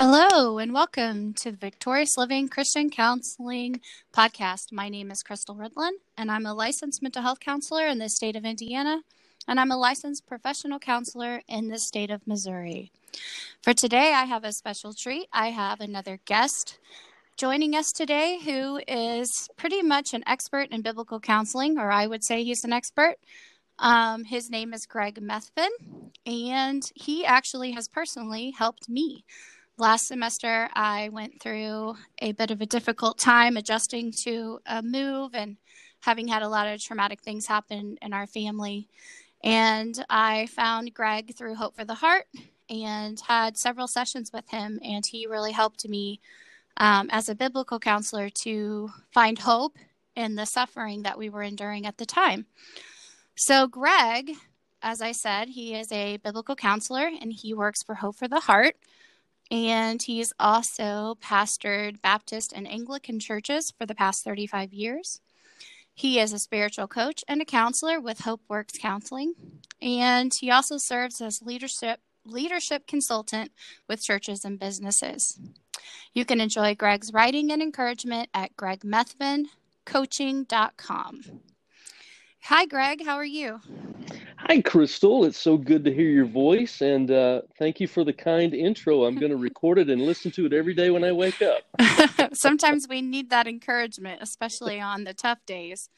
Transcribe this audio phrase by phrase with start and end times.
[0.00, 3.80] Hello, and welcome to the Victorious Living Christian Counseling
[4.14, 4.70] Podcast.
[4.70, 8.36] My name is Crystal Ridlin, and I'm a licensed mental health counselor in the state
[8.36, 9.02] of Indiana,
[9.48, 12.92] and I'm a licensed professional counselor in the state of Missouri.
[13.60, 15.26] For today, I have a special treat.
[15.32, 16.78] I have another guest
[17.36, 22.22] joining us today who is pretty much an expert in biblical counseling, or I would
[22.22, 23.16] say he's an expert.
[23.80, 25.70] Um, his name is Greg Methvin,
[26.24, 29.24] and he actually has personally helped me
[29.78, 35.34] last semester I went through a bit of a difficult time adjusting to a move
[35.34, 35.56] and
[36.00, 38.88] having had a lot of traumatic things happen in our family.
[39.44, 42.26] And I found Greg through Hope for the Heart
[42.68, 46.20] and had several sessions with him, and he really helped me
[46.76, 49.76] um, as a biblical counselor to find hope
[50.16, 52.46] in the suffering that we were enduring at the time.
[53.36, 54.32] So, Greg,
[54.82, 58.40] as I said, he is a biblical counselor and he works for Hope for the
[58.40, 58.74] Heart
[59.50, 65.20] and he's also pastored Baptist and Anglican churches for the past 35 years.
[65.94, 69.34] He is a spiritual coach and a counselor with Hope Works Counseling,
[69.82, 73.50] and he also serves as leadership leadership consultant
[73.88, 75.38] with churches and businesses.
[76.12, 81.20] You can enjoy Greg's writing and encouragement at gregmethvincoaching.com.
[82.42, 83.04] Hi, Greg.
[83.04, 83.60] How are you?
[84.48, 85.26] Hi, Crystal.
[85.26, 89.04] It's so good to hear your voice, and uh, thank you for the kind intro.
[89.04, 91.64] I'm going to record it and listen to it every day when I wake up.
[92.32, 95.90] Sometimes we need that encouragement, especially on the tough days.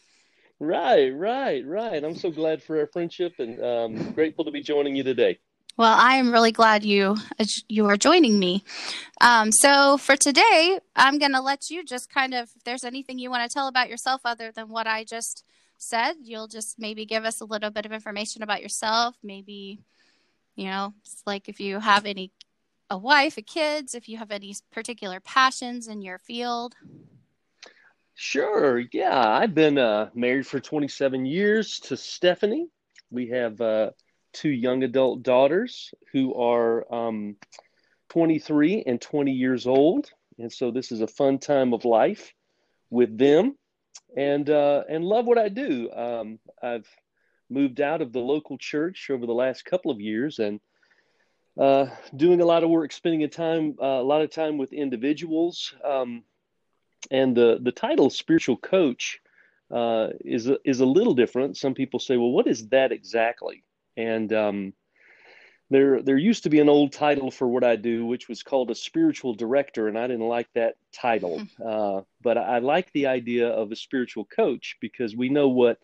[0.59, 2.03] Right, right, right.
[2.03, 5.39] I'm so glad for our friendship, and um, grateful to be joining you today.
[5.77, 7.19] Well, I am really glad you
[7.69, 8.65] you are joining me.
[9.21, 13.21] Um, so for today, I'm going to let you just kind of, if there's anything
[13.21, 15.45] you want to tell about yourself other than what I just
[15.83, 19.17] said, you'll just maybe give us a little bit of information about yourself.
[19.23, 19.81] Maybe,
[20.57, 22.33] you know, it's like if you have any,
[22.91, 26.75] a wife, a kids, if you have any particular passions in your field.
[28.15, 28.83] Sure.
[28.93, 29.19] Yeah.
[29.19, 32.69] I've been uh, married for 27 years to Stephanie.
[33.11, 33.91] We have uh,
[34.33, 37.37] two young adult daughters who are um,
[38.11, 40.11] 23 and 20 years old.
[40.39, 42.35] And so this is a fun time of life
[42.91, 43.57] with them
[44.17, 45.91] and uh, and love what I do.
[45.93, 46.89] Um, I've
[47.49, 50.61] moved out of the local church over the last couple of years and
[51.59, 54.73] uh, doing a lot of work, spending a time uh, a lot of time with
[54.73, 55.75] individuals.
[55.85, 56.25] Um,
[57.11, 59.21] and the the title spiritual coach
[59.71, 61.57] uh, is a, is a little different.
[61.57, 63.65] Some people say, well, what is that exactly?
[63.97, 64.73] And um,
[65.71, 68.71] there there used to be an old title for what I do, which was called
[68.71, 71.39] a spiritual director, and I didn't like that title.
[71.39, 71.67] Hmm.
[71.67, 75.79] Uh, but I, I like the idea of a spiritual coach because we know what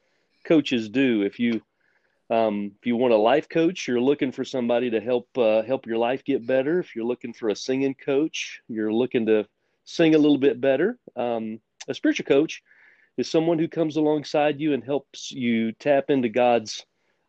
[0.45, 1.23] coaches do.
[1.23, 1.63] If you
[2.29, 5.87] um, if you want a life coach, you're looking for somebody to help uh, help
[5.87, 6.81] your life get better.
[6.81, 9.47] If you're looking for a singing coach, you're looking to
[9.85, 10.99] sing a little bit better.
[11.15, 12.63] Um, a spiritual coach
[13.17, 16.85] is someone who comes alongside you and helps you tap into God's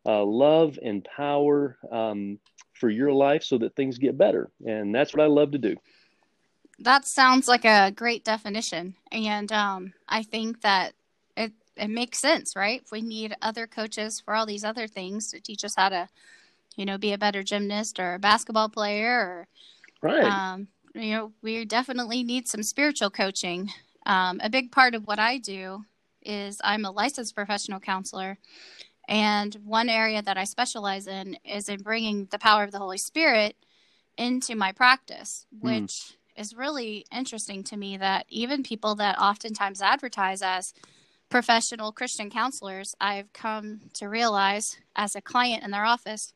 [0.07, 2.39] uh, love and power um,
[2.73, 4.49] for your life so that things get better.
[4.65, 5.75] And that's what I love to do.
[6.79, 8.95] That sounds like a great definition.
[9.11, 10.93] And um, I think that
[11.35, 12.83] it, it makes sense, right?
[12.91, 16.07] We need other coaches for all these other things to teach us how to,
[16.75, 19.47] you know, be a better gymnast or a basketball player or,
[20.01, 20.23] right.
[20.23, 23.69] Um, you know, we definitely need some spiritual coaching.
[24.05, 25.83] Um, a big part of what I do
[26.21, 28.37] is I'm a licensed professional counselor.
[29.07, 32.97] And one area that I specialize in is in bringing the power of the Holy
[32.97, 33.55] Spirit
[34.17, 35.67] into my practice, hmm.
[35.67, 36.13] which mm.
[36.35, 40.73] is really interesting to me that even people that oftentimes advertise as
[41.29, 46.33] professional Christian counselors, I've come to realize as a client in their office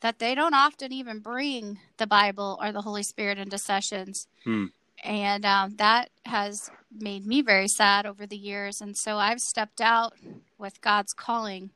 [0.00, 4.28] that they don't often even bring the Bible or the Holy Spirit into sessions.
[4.46, 4.70] Mm.
[5.02, 8.80] And um, that has made me very sad over the years.
[8.80, 10.14] And so I've stepped out
[10.58, 11.70] with God's calling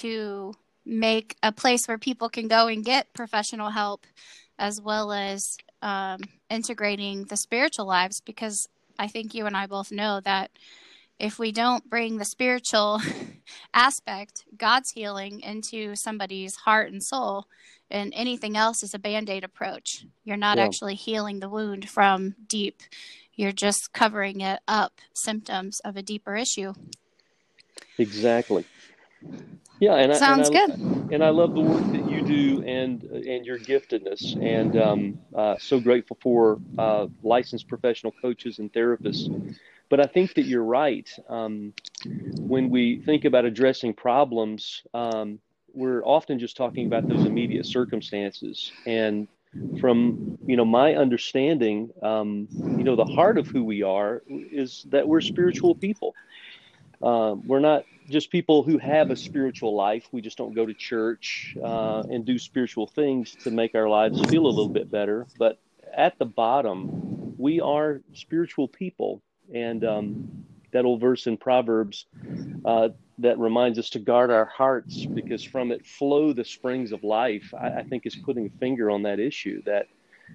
[0.00, 4.06] to make a place where people can go and get professional help
[4.58, 9.90] as well as um, integrating the spiritual lives because I think you and I both
[9.90, 10.50] know that
[11.18, 13.00] if we don't bring the spiritual
[13.74, 17.46] aspect, God's healing, into somebody's heart and soul,
[17.90, 20.04] and anything else is a band aid approach.
[20.24, 20.64] You're not yeah.
[20.64, 22.82] actually healing the wound from deep,
[23.34, 26.72] you're just covering it up symptoms of a deeper issue.
[27.98, 28.64] Exactly.
[29.80, 31.12] Yeah, and sounds I, and I, good.
[31.12, 35.56] And I love the work that you do and and your giftedness, and um, uh,
[35.58, 39.28] so grateful for uh, licensed professional coaches and therapists.
[39.88, 41.08] But I think that you're right.
[41.28, 41.74] Um,
[42.46, 45.38] when we think about addressing problems, um,
[45.72, 49.28] we're often just talking about those immediate circumstances, and
[49.80, 52.48] from you know my understanding, um,
[52.78, 56.14] you know, the heart of who we are is that we're spiritual people.
[57.02, 60.06] Uh, we're not just people who have a spiritual life.
[60.12, 64.20] We just don't go to church uh, and do spiritual things to make our lives
[64.26, 65.26] feel a little bit better.
[65.38, 65.58] But
[65.94, 69.22] at the bottom, we are spiritual people,
[69.52, 72.06] and um, that old verse in Proverbs
[72.64, 77.02] uh, that reminds us to guard our hearts because from it flow the springs of
[77.02, 79.86] life, I, I, think is putting a finger on that issue that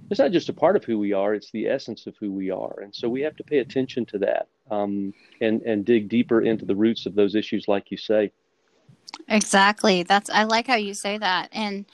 [0.10, 2.52] it's not just a part of who we are, it's the essence of who we
[2.52, 2.80] are.
[2.82, 6.66] And so we have to pay attention to that um, and, and dig deeper into
[6.66, 8.32] the roots of those issues, like you say.
[9.28, 10.04] Exactly.
[10.04, 11.50] That's, I like how you say that.
[11.52, 11.86] And,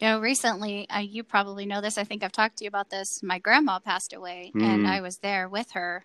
[0.00, 1.98] you know, recently, uh, you probably know this.
[1.98, 3.22] I think I've talked to you about this.
[3.22, 4.62] My grandma passed away, mm.
[4.62, 6.04] and I was there with her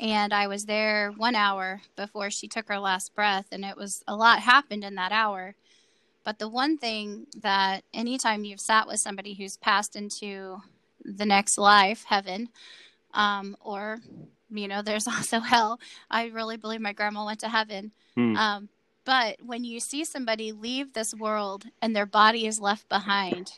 [0.00, 4.02] and I was there one hour before she took her last breath, and it was
[4.08, 5.54] a lot happened in that hour.
[6.24, 10.62] But the one thing that anytime you've sat with somebody who's passed into
[11.04, 12.48] the next life, heaven,
[13.14, 13.98] um, or
[14.50, 15.80] you know, there's also hell.
[16.10, 17.92] I really believe my grandma went to heaven.
[18.14, 18.36] Hmm.
[18.36, 18.68] Um,
[19.04, 23.52] but when you see somebody leave this world and their body is left behind,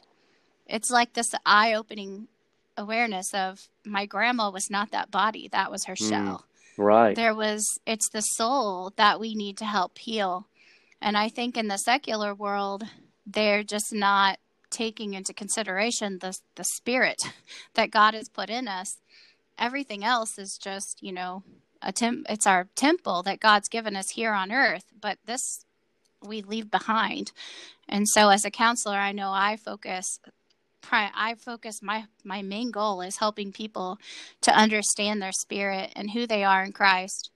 [0.66, 2.28] it's like this eye opening
[2.76, 6.44] awareness of my grandma was not that body that was her mm, shell
[6.76, 10.48] mm, right there was it's the soul that we need to help heal
[11.00, 12.82] and i think in the secular world
[13.26, 14.38] they're just not
[14.74, 17.22] taking into consideration the the spirit
[17.74, 18.98] that god has put in us
[19.58, 21.42] everything else is just you know
[21.80, 25.64] a temp it's our temple that god's given us here on earth but this
[26.22, 27.32] we leave behind
[27.88, 30.18] and so as a counselor i know i focus
[30.92, 33.98] I focus my my main goal is helping people
[34.42, 37.30] to understand their spirit and who they are in Christ.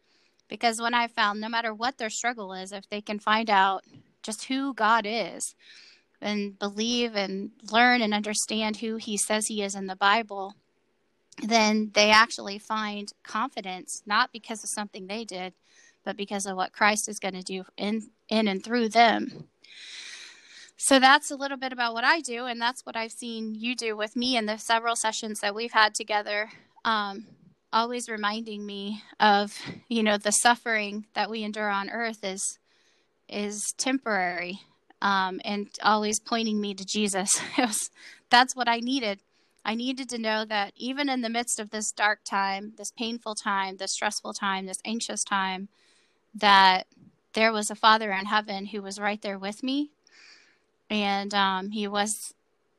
[0.49, 3.85] Because when I found no matter what their struggle is, if they can find out
[4.23, 5.55] just who God is
[6.21, 10.55] and believe and learn and understand who he says he is in the Bible,
[11.43, 15.55] then they actually find confidence not because of something they did,
[16.05, 19.49] but because of what Christ is going to do in in and through them.
[20.77, 23.75] So that's a little bit about what I do, and that's what I've seen you
[23.75, 26.51] do with me in the several sessions that we've had together.
[26.85, 27.27] Um,
[27.73, 32.59] always reminding me of, you know, the suffering that we endure on earth is
[33.29, 34.61] is temporary,
[35.03, 37.31] um, and always pointing me to Jesus.
[37.59, 37.91] was,
[38.31, 39.21] that's what I needed.
[39.65, 43.35] I needed to know that even in the midst of this dark time, this painful
[43.35, 45.69] time, this stressful time, this anxious time,
[46.35, 46.87] that
[47.35, 49.91] there was a Father in heaven who was right there with me
[50.91, 52.35] and um, he was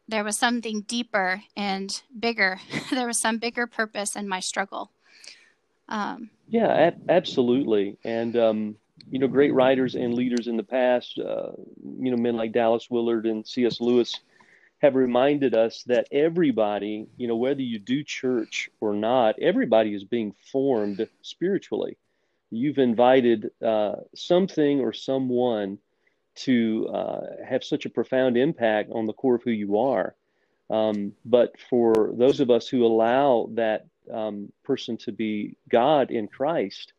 [0.08, 2.60] there was something deeper and bigger.
[2.92, 4.90] there was some bigger purpose in my struggle.
[5.88, 7.98] Um, yeah, ab- absolutely.
[8.04, 8.76] And um,
[9.10, 11.52] you know, great writers and leaders in the past, uh,
[12.00, 13.82] you know, men like Dallas Willard and C.S.
[13.82, 14.20] Lewis
[14.80, 20.04] have reminded us that everybody, you know, whether you do church or not, everybody is
[20.04, 21.98] being formed spiritually.
[22.50, 25.78] You've invited uh, something or someone
[26.36, 30.16] to uh, have such a profound impact on the core of who you are.
[30.70, 36.28] Um, but for those of us who allow that um, person to be God in
[36.28, 36.94] Christ,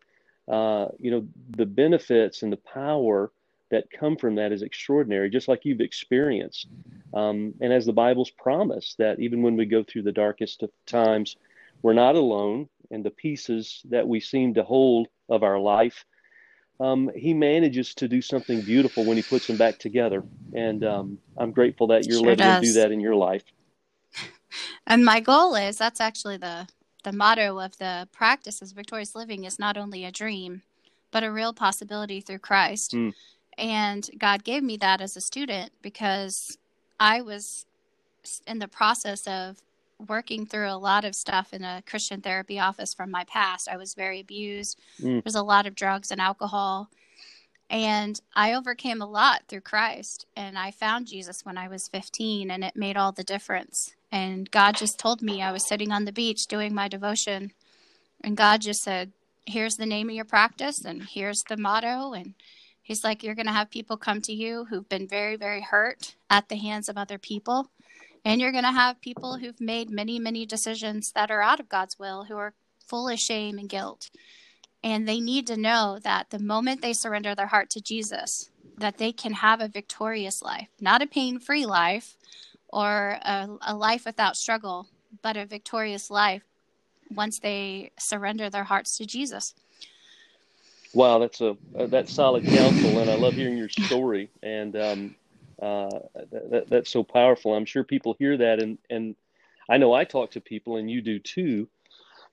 [0.50, 3.30] uh, you know, the benefits and the power
[3.70, 6.66] that come from that is extraordinary, just like you've experienced.
[7.14, 10.70] Um, and as the Bible's promise, that even when we go through the darkest of
[10.86, 11.36] times,
[11.82, 16.04] we're not alone, and the pieces that we seem to hold of our life
[16.80, 20.24] um, he manages to do something beautiful when he puts them back together.
[20.54, 22.64] And um, I'm grateful that you're sure letting does.
[22.64, 23.44] him do that in your life.
[24.86, 26.66] And my goal is that's actually the
[27.02, 30.62] the motto of the practice is victorious living is not only a dream,
[31.10, 32.92] but a real possibility through Christ.
[32.92, 33.12] Mm.
[33.58, 36.56] And God gave me that as a student because
[36.98, 37.66] I was
[38.46, 39.58] in the process of
[40.08, 43.68] working through a lot of stuff in a Christian therapy office from my past.
[43.68, 44.78] I was very abused.
[45.00, 45.22] Mm.
[45.22, 46.88] There's a lot of drugs and alcohol.
[47.68, 50.26] And I overcame a lot through Christ.
[50.36, 53.94] And I found Jesus when I was 15, and it made all the difference.
[54.12, 57.52] And God just told me I was sitting on the beach doing my devotion.
[58.22, 59.12] And God just said,
[59.46, 62.12] Here's the name of your practice, and here's the motto.
[62.12, 62.34] And
[62.82, 66.16] He's like, You're going to have people come to you who've been very, very hurt
[66.28, 67.70] at the hands of other people.
[68.24, 71.68] And you're going to have people who've made many, many decisions that are out of
[71.70, 72.52] God's will who are
[72.86, 74.10] full of shame and guilt.
[74.82, 78.98] And they need to know that the moment they surrender their heart to Jesus, that
[78.98, 82.16] they can have a victorious life, not a pain free life
[82.72, 84.86] or a, a, life without struggle,
[85.22, 86.42] but a victorious life
[87.14, 89.54] once they surrender their hearts to Jesus.
[90.94, 94.30] Wow, that's a, a that's solid counsel, and I love hearing your story.
[94.42, 95.14] And um,
[95.60, 96.00] Uh,
[96.32, 97.54] that, that's so powerful.
[97.54, 99.14] I'm sure people hear that, and and
[99.68, 101.68] I know I talk to people, and you do too,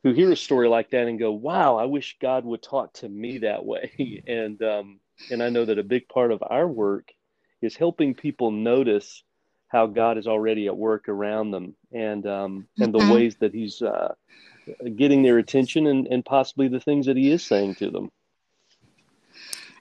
[0.04, 3.10] who hear a story like that and go, "Wow, I wish God would talk to
[3.10, 7.12] me that way." and um, and I know that a big part of our work
[7.62, 9.24] is helping people notice
[9.68, 13.12] how God is already at work around them, and um, and the mm-hmm.
[13.12, 14.14] ways that He's uh,
[14.96, 18.12] getting their attention, and and possibly the things that He is saying to them.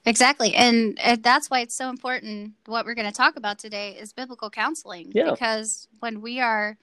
[0.06, 0.54] Exactly.
[0.54, 2.52] And, and that's why it's so important.
[2.66, 5.10] What we're going to talk about today is biblical counseling.
[5.12, 5.32] Yeah.
[5.32, 6.78] Because when we are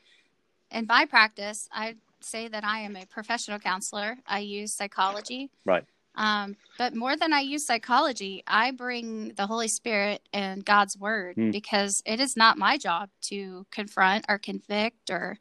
[0.69, 4.17] in my practice, I say that I am a professional counselor.
[4.27, 5.49] I use psychology.
[5.65, 5.85] Right.
[6.15, 11.37] Um, but more than I use psychology, I bring the Holy Spirit and God's word
[11.37, 11.51] mm.
[11.51, 15.37] because it is not my job to confront or convict or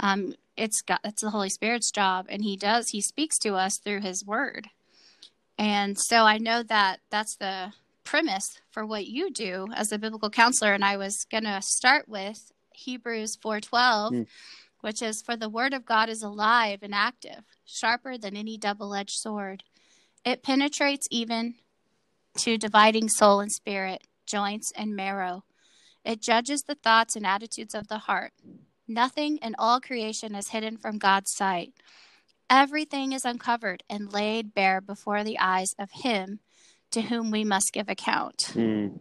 [0.00, 3.78] um, it's got it's the Holy Spirit's job and he does he speaks to us
[3.78, 4.68] through his word.
[5.56, 7.72] And so I know that that's the
[8.04, 10.72] premise for what you do as a biblical counselor.
[10.72, 14.26] And I was going to start with Hebrews 4:12, mm.
[14.80, 19.18] which is for the word of God is alive and active, sharper than any double-edged
[19.18, 19.64] sword.
[20.28, 21.54] It penetrates even
[22.36, 25.44] to dividing soul and spirit, joints and marrow.
[26.04, 28.32] It judges the thoughts and attitudes of the heart.
[28.86, 31.72] Nothing in all creation is hidden from God's sight.
[32.50, 36.40] Everything is uncovered and laid bare before the eyes of Him
[36.90, 38.52] to whom we must give account.
[38.52, 39.00] Mm.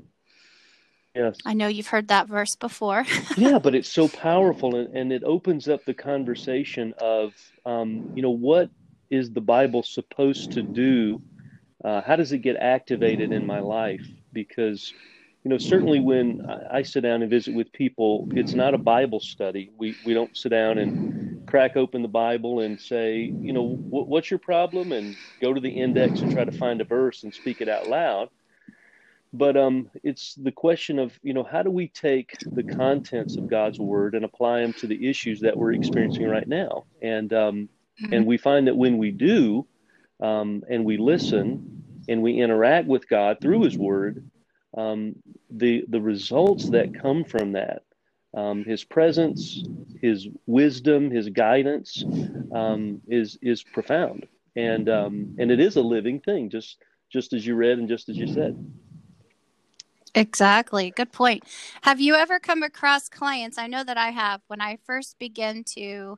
[1.14, 1.36] Yes.
[1.46, 3.04] I know you've heard that verse before.
[3.38, 7.34] yeah, but it's so powerful and, and it opens up the conversation of,
[7.66, 8.70] um, you know, what
[9.10, 11.22] is the Bible supposed to do?
[11.84, 14.06] Uh, how does it get activated in my life?
[14.34, 14.94] Because
[15.44, 19.22] you know, certainly when I sit down and visit with people, it's not a Bible
[19.22, 19.72] study.
[19.78, 24.30] We we don't sit down and crack open the Bible and say, you know, what's
[24.30, 27.62] your problem, and go to the index and try to find a verse and speak
[27.62, 28.30] it out loud.
[29.34, 33.48] But um, it's the question of, you know, how do we take the contents of
[33.48, 36.86] God's Word and apply them to the issues that we're experiencing right now?
[37.02, 37.70] And um,
[38.02, 38.14] mm-hmm.
[38.14, 39.66] and we find that when we do,
[40.20, 44.30] um, and we listen and we interact with God through His Word,
[44.76, 45.16] um,
[45.50, 47.84] the the results that come from that,
[48.34, 49.64] um, his presence,
[50.02, 52.04] his wisdom, his guidance,
[52.54, 56.78] um, is is profound, and um, and it is a living thing, just
[57.12, 58.56] just as you read and just as you said.
[60.14, 60.92] Exactly.
[60.92, 61.44] Good point.
[61.82, 63.58] Have you ever come across clients?
[63.58, 64.42] I know that I have.
[64.48, 66.18] When I first begin to,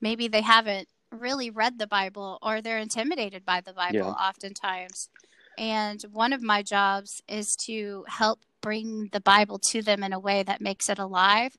[0.00, 4.10] maybe they haven't really read the Bible or they're intimidated by the Bible yeah.
[4.10, 5.08] oftentimes.
[5.56, 10.18] And one of my jobs is to help bring the Bible to them in a
[10.18, 11.56] way that makes it alive,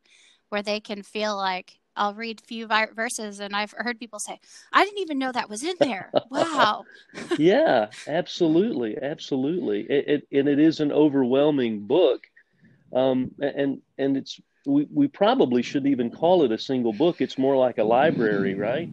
[0.49, 4.39] where they can feel like I'll read a few verses, and I've heard people say,
[4.73, 6.83] "I didn't even know that was in there." wow.
[7.37, 9.81] yeah, absolutely, absolutely.
[9.81, 12.27] It, it, and it is an overwhelming book,
[12.93, 17.21] um, and and it's we we probably shouldn't even call it a single book.
[17.21, 18.89] It's more like a library, right?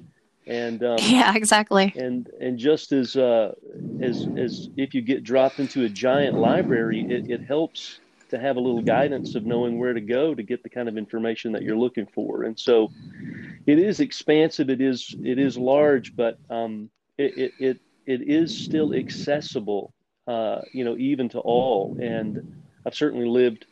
[0.47, 1.93] And um, yeah exactly.
[1.97, 3.53] and and just as uh,
[4.01, 8.57] as as if you get dropped into a giant library it, it helps to have
[8.57, 11.63] a little guidance of knowing where to go to get the kind of information that
[11.63, 12.45] you're looking for.
[12.45, 12.91] And so
[13.67, 18.57] it is expansive it is it is large but um, it, it, it it is
[18.57, 19.93] still accessible
[20.27, 21.97] uh, you know even to all.
[22.01, 23.67] And i've certainly lived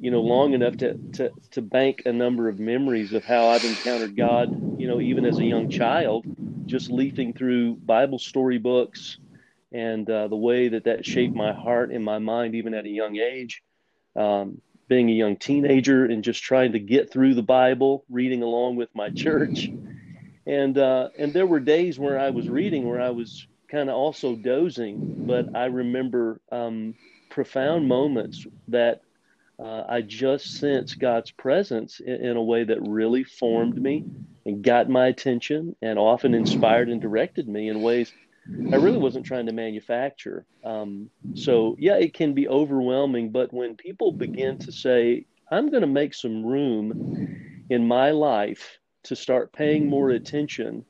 [0.00, 3.64] you know, long enough to, to, to bank a number of memories of how I've
[3.64, 6.24] encountered God, you know, even as a young child,
[6.64, 9.18] just leafing through Bible story books
[9.70, 12.88] and uh, the way that that shaped my heart and my mind, even at a
[12.88, 13.62] young age.
[14.16, 18.76] Um, being a young teenager and just trying to get through the Bible, reading along
[18.76, 19.70] with my church.
[20.46, 23.96] And, uh, and there were days where I was reading where I was kind of
[23.96, 26.94] also dozing, but I remember um,
[27.28, 29.02] profound moments that
[29.58, 34.06] uh, I just sensed God's presence in, in, a way that really formed me
[34.48, 38.10] and got my attention and often inspired and directed me in ways
[38.72, 40.46] I really wasn't trying to manufacture.
[40.64, 45.82] Um, so, yeah, it can be overwhelming, but when people begin to say, I'm going
[45.82, 50.86] to make some room in my life to start paying more attention,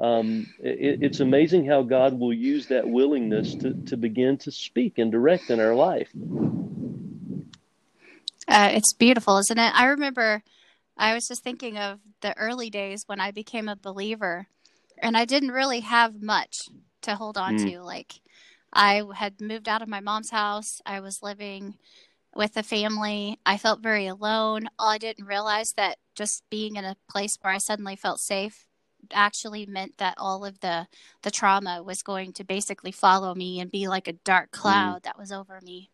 [0.00, 4.96] um, it, it's amazing how God will use that willingness to, to begin to speak
[4.96, 6.08] and direct in our life.
[8.48, 9.72] Uh, it's beautiful, isn't it?
[9.74, 10.42] I remember
[10.96, 14.46] I was just thinking of the early days when I became a believer,
[14.98, 16.68] and I didn't really have much
[17.02, 17.70] to hold on mm.
[17.70, 17.82] to.
[17.82, 18.20] Like,
[18.72, 21.76] I had moved out of my mom's house, I was living
[22.34, 23.38] with a family.
[23.44, 24.68] I felt very alone.
[24.78, 28.66] I didn't realize that just being in a place where I suddenly felt safe
[29.12, 30.86] actually meant that all of the
[31.22, 34.60] the trauma was going to basically follow me and be like a dark mm.
[34.60, 35.02] cloud mm.
[35.02, 35.90] that was over me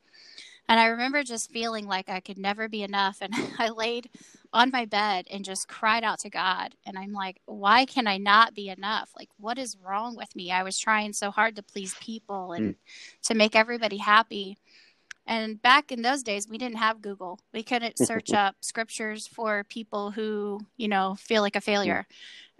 [0.68, 3.18] And I remember just feeling like I could never be enough.
[3.22, 4.10] And I laid
[4.52, 6.74] on my bed and just cried out to God.
[6.86, 9.10] And I'm like, why can I not be enough?
[9.16, 10.50] Like, what is wrong with me?
[10.50, 12.78] I was trying so hard to please people and mm.
[13.24, 14.58] to make everybody happy.
[15.26, 17.38] And back in those days, we didn't have Google.
[17.52, 22.06] We couldn't search up scriptures for people who, you know, feel like a failure.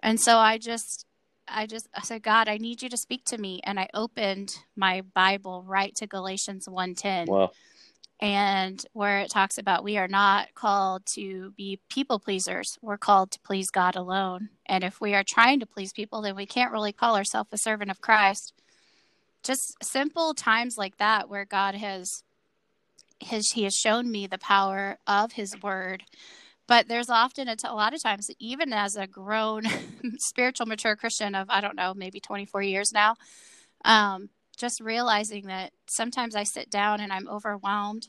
[0.01, 1.07] And so I just,
[1.47, 3.61] I just, I said, God, I need you to speak to me.
[3.65, 7.27] And I opened my Bible right to Galatians 1.10.
[7.27, 7.51] Wow.
[8.21, 12.77] And where it talks about we are not called to be people pleasers.
[12.83, 14.49] We're called to please God alone.
[14.67, 17.59] And if we are trying to please people, then we can't really call ourselves a
[17.59, 18.53] servant of Christ.
[19.45, 22.25] Just simple times like that where God has
[23.21, 26.05] his he has shown me the power of his word
[26.67, 29.65] but there's often a, t- a lot of times even as a grown
[30.19, 33.17] spiritual mature christian of i don't know maybe 24 years now
[33.85, 38.09] um, just realizing that sometimes i sit down and i'm overwhelmed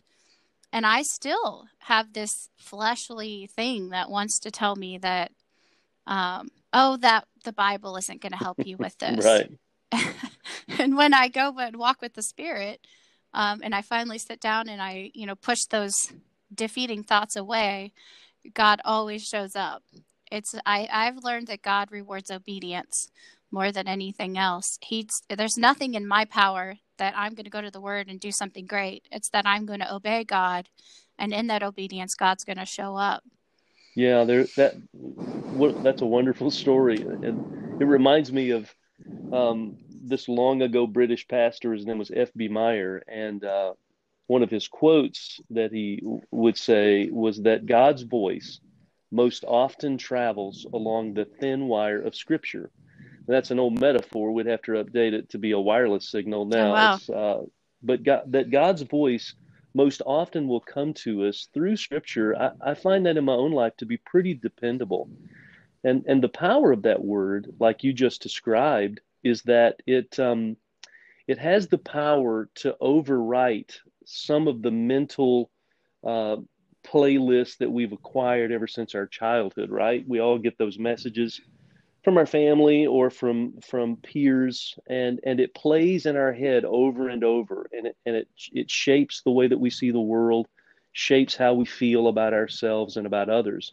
[0.73, 5.31] and i still have this fleshly thing that wants to tell me that
[6.07, 9.25] um, oh that the bible isn't going to help you with this.
[9.25, 9.51] Right.
[10.77, 12.79] And when i go and walk with the spirit
[13.33, 15.93] um, and I finally sit down and I, you know, push those
[16.53, 17.93] defeating thoughts away,
[18.53, 19.83] God always shows up.
[20.31, 23.09] It's I I've learned that God rewards obedience
[23.51, 24.77] more than anything else.
[24.81, 28.19] He's there's nothing in my power that I'm going to go to the Word and
[28.19, 29.03] do something great.
[29.11, 30.69] It's that I'm going to obey God,
[31.17, 33.23] and in that obedience, God's going to show up.
[33.95, 38.73] Yeah, there that what, that's a wonderful story, and it reminds me of
[39.33, 41.73] um, this long ago British pastor.
[41.73, 42.47] His name was F.B.
[42.47, 43.73] Meyer, and uh,
[44.27, 46.01] one of his quotes that he
[46.31, 48.59] would say was that God's voice
[49.11, 52.69] most often travels along the thin wire of Scripture.
[53.29, 54.31] That's an old metaphor.
[54.31, 56.97] We'd have to update it to be a wireless signal now.
[57.07, 57.15] Oh, wow.
[57.15, 57.45] Uh,
[57.83, 59.35] but God, that God's voice
[59.75, 62.35] most often will come to us through Scripture.
[62.35, 65.09] I, I find that in my own life to be pretty dependable.
[65.83, 70.57] And, and the power of that word, like you just described, is that it um,
[71.27, 75.51] it has the power to overwrite some of the mental
[76.03, 76.37] uh,
[76.83, 79.69] playlists that we've acquired ever since our childhood.
[79.69, 80.03] Right?
[80.07, 81.39] We all get those messages
[82.09, 87.07] from our family or from from peers, and and it plays in our head over
[87.07, 90.47] and over, and it and it it shapes the way that we see the world,
[90.91, 93.71] shapes how we feel about ourselves and about others.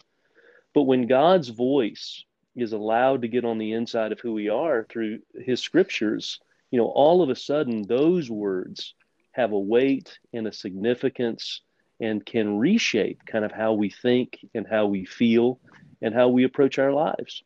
[0.75, 4.87] But when God's voice is allowed to get on the inside of who we are
[4.91, 6.39] through his scriptures,
[6.71, 8.93] you know, all of a sudden those words
[9.33, 11.63] have a weight and a significance
[12.01, 15.59] and can reshape kind of how we think and how we feel
[16.03, 17.43] and how we approach our lives.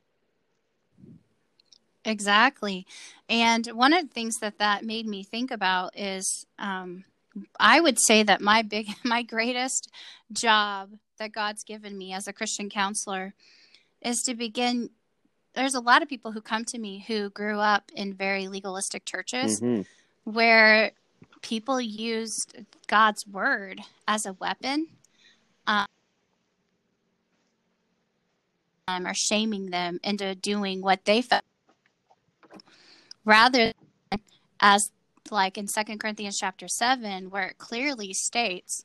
[2.05, 2.87] Exactly.
[3.29, 7.05] And one of the things that that made me think about is um,
[7.59, 9.91] I would say that my big, my greatest
[10.33, 13.35] job that God's given me as a Christian counselor
[14.01, 14.91] is to begin
[15.55, 19.05] there's a lot of people who come to me who grew up in very legalistic
[19.05, 19.83] churches mm-hmm.
[20.31, 20.93] where
[21.43, 24.87] people used God's word as a weapon
[25.67, 25.87] um,
[28.89, 31.43] or shaming them into doing what they felt
[33.31, 33.73] rather
[34.11, 34.21] than
[34.61, 34.91] as
[35.31, 38.85] like in second corinthians chapter 7 where it clearly states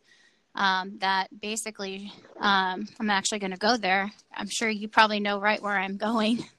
[0.53, 4.11] um, that basically um, I'm actually going to go there.
[4.33, 6.45] I'm sure you probably know right where I'm going.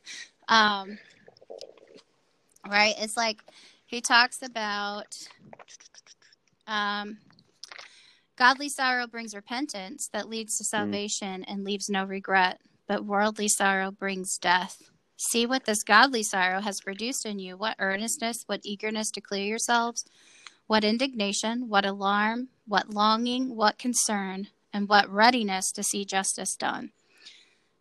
[0.48, 0.96] Um,
[2.70, 2.94] right?
[2.98, 3.42] It's like
[3.84, 5.18] he talks about
[6.68, 7.18] um,
[8.36, 10.68] godly sorrow brings repentance that leads to mm.
[10.68, 11.44] salvation mm.
[11.48, 14.88] and leaves no regret, but worldly sorrow brings death.
[15.16, 19.44] See what this godly sorrow has produced in you what earnestness, what eagerness to clear
[19.44, 20.04] yourselves,
[20.66, 26.90] what indignation, what alarm, what longing, what concern, and what readiness to see justice done.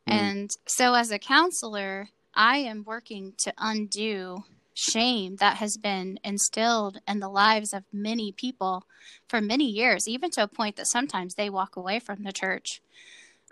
[0.07, 0.13] Mm.
[0.13, 4.43] And so, as a counselor, I am working to undo
[4.73, 8.85] shame that has been instilled in the lives of many people
[9.27, 12.81] for many years, even to a point that sometimes they walk away from the church.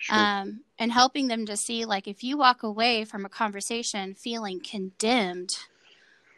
[0.04, 0.18] Sure.
[0.18, 4.60] Um, and helping them to see, like, if you walk away from a conversation feeling
[4.60, 5.56] condemned,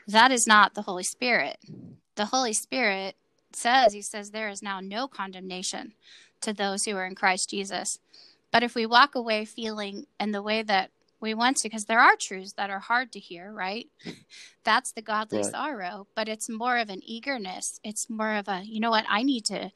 [0.08, 1.58] that is not the Holy Spirit.
[2.14, 3.16] The Holy Spirit
[3.54, 5.94] says, He says, there is now no condemnation
[6.42, 7.98] to those who are in Christ Jesus.
[8.52, 12.00] But if we walk away feeling in the way that we want to, because there
[12.00, 13.88] are truths that are hard to hear, right?
[14.64, 15.48] That's the godly right.
[15.48, 17.80] sorrow, but it's more of an eagerness.
[17.84, 19.72] It's more of a, you know what, I need to.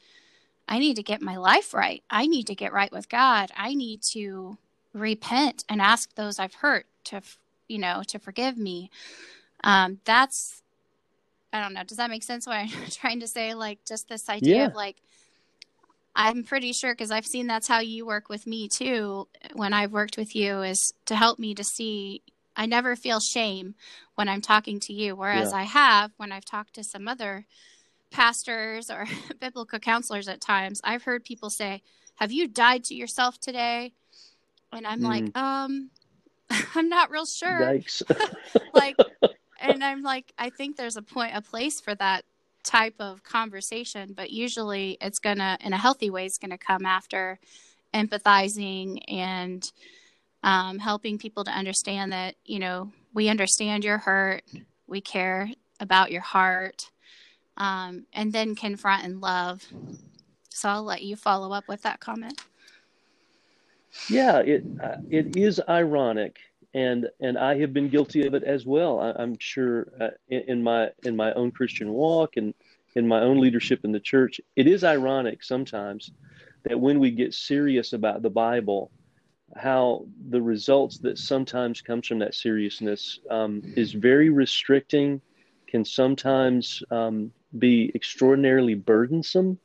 [0.69, 2.03] I need to get my life right.
[2.11, 3.49] I need to get right with God.
[3.57, 4.57] I need to
[4.93, 7.21] repent and ask those I've hurt to,
[7.67, 8.91] you know, to forgive me.
[9.63, 10.61] Um, that's
[11.51, 11.83] I don't know.
[11.83, 12.45] Does that make sense?
[12.45, 14.65] What I'm trying to say, like, just this idea yeah.
[14.67, 14.97] of like,
[16.15, 19.27] I'm pretty sure because I've seen that's how you work with me too.
[19.53, 22.21] When I've worked with you, is to help me to see.
[22.55, 23.75] I never feel shame
[24.15, 25.59] when I'm talking to you, whereas yeah.
[25.59, 27.45] I have when I've talked to some other
[28.11, 29.05] pastors or
[29.39, 30.81] biblical counselors at times.
[30.83, 31.81] I've heard people say,
[32.15, 33.93] "Have you died to yourself today?"
[34.71, 35.03] And I'm mm.
[35.03, 35.89] like, um,
[36.75, 37.79] I'm not real sure.
[38.73, 38.95] like,
[39.59, 42.23] and I'm like, I think there's a point, a place for that
[42.63, 47.39] type of conversation, but usually it's gonna, in a healthy way, it's gonna come after
[47.93, 49.71] empathizing and
[50.43, 54.43] um, helping people to understand that you know we understand your hurt,
[54.87, 56.91] we care about your heart,
[57.59, 59.65] um, and then confront and love.
[60.49, 62.41] So I'll let you follow up with that comment.
[64.09, 66.37] Yeah, it uh, it is ironic,
[66.73, 68.99] and and I have been guilty of it as well.
[68.99, 72.53] I, am sure uh, in, in, my in my own Christian walk and
[72.95, 76.11] in my own leadership in the church, it is ironic sometimes
[76.63, 78.91] that when we get serious about the Bible,
[79.55, 85.21] how the results that sometimes comes from that seriousness um, is very restricting,
[85.67, 89.59] can sometimes um, be extraordinarily burdensome.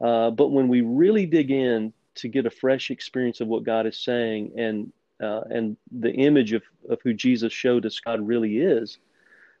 [0.00, 3.86] Uh, but when we really dig in to get a fresh experience of what God
[3.86, 8.58] is saying and uh, and the image of, of who Jesus showed us God really
[8.58, 8.98] is,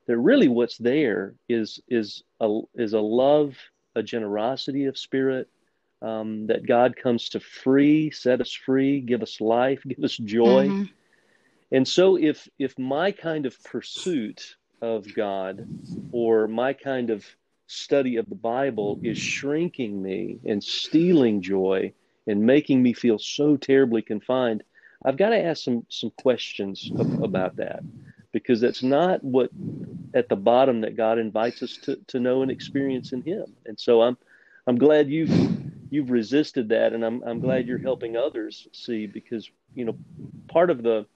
[0.06, 3.56] that really what's there is is a is a love,
[3.96, 5.48] a generosity of spirit,
[6.00, 10.68] um, that God comes to free, set us free, give us life, give us joy.
[10.68, 10.84] Mm-hmm.
[11.72, 15.66] And so if if my kind of pursuit of God
[16.12, 17.26] or my kind of
[17.68, 19.26] study of the Bible is mm-hmm.
[19.26, 21.92] shrinking me and stealing joy
[22.26, 24.64] and making me feel so terribly confined,
[25.04, 26.90] I've got to ask some some questions
[27.22, 27.80] about that
[28.32, 29.50] because that's not what
[30.14, 33.54] at the bottom that God invites us to, to know and experience in Him.
[33.66, 34.18] And so I'm
[34.66, 35.30] I'm glad you've
[35.90, 39.96] you've resisted that, and I'm I'm glad you're helping others see because you know
[40.48, 41.06] part of the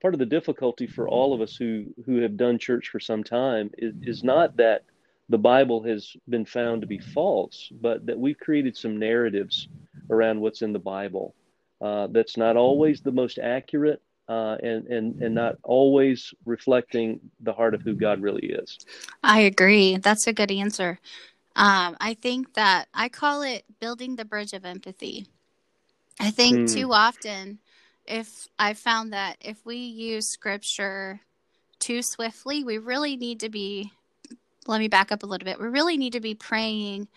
[0.00, 3.22] part of the difficulty for all of us who who have done church for some
[3.22, 4.84] time is, is not that
[5.30, 9.68] the Bible has been found to be false, but that we've created some narratives
[10.10, 11.34] around what's in the Bible.
[11.80, 17.52] Uh, that's not always the most accurate uh, and, and, and not always reflecting the
[17.52, 18.78] heart of who God really is.
[19.22, 19.96] I agree.
[19.96, 20.98] That's a good answer.
[21.54, 25.28] Um, I think that I call it building the bridge of empathy.
[26.18, 26.74] I think mm.
[26.74, 27.60] too often,
[28.04, 31.20] if I found that if we use scripture
[31.78, 33.92] too swiftly, we really need to be.
[34.70, 35.60] Let me back up a little bit.
[35.60, 37.08] We really need to be praying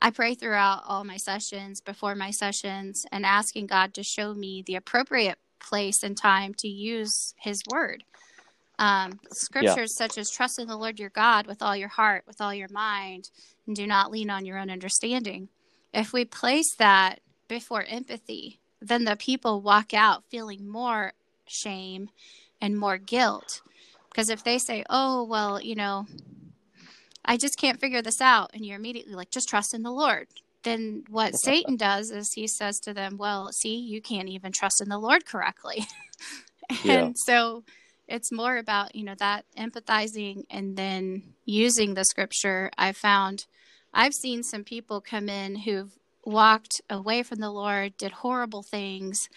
[0.00, 4.62] I pray throughout all my sessions, before my sessions, and asking God to show me
[4.66, 8.04] the appropriate place and time to use His Word.
[8.78, 10.06] Um, scriptures yeah.
[10.06, 12.70] such as trust in the Lord your God with all your heart, with all your
[12.70, 13.30] mind,
[13.66, 15.50] and do not lean on your own understanding.
[15.92, 21.12] If we place that before empathy, then the people walk out feeling more
[21.46, 22.08] shame
[22.58, 23.60] and more guilt.
[24.08, 26.06] Because if they say, oh, well, you know,
[27.24, 28.50] I just can't figure this out.
[28.54, 30.28] And you're immediately like, just trust in the Lord.
[30.62, 34.82] Then what Satan does is he says to them, well, see, you can't even trust
[34.82, 35.86] in the Lord correctly.
[36.68, 37.10] and yeah.
[37.14, 37.64] so
[38.06, 42.70] it's more about, you know, that empathizing and then using the scripture.
[42.76, 43.46] I found
[43.94, 45.92] I've seen some people come in who've
[46.24, 49.28] walked away from the Lord, did horrible things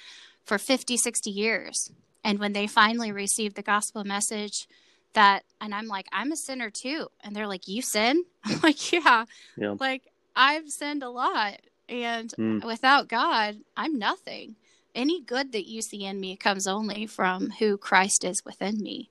[0.46, 1.92] for 50, 60 years.
[2.24, 4.68] And when they finally received the gospel message,
[5.14, 7.08] that and i'm like i'm a sinner too.
[7.24, 8.24] And they're like you sin?
[8.44, 9.26] I'm like yeah,
[9.58, 9.76] yeah.
[9.80, 10.04] like
[10.36, 12.64] i've sinned a lot and mm.
[12.66, 14.56] without god i'm nothing.
[14.96, 19.10] Any good that you see in me comes only from who christ is within me.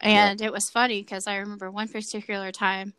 [0.00, 0.46] And yeah.
[0.46, 2.94] it was funny because i remember one particular time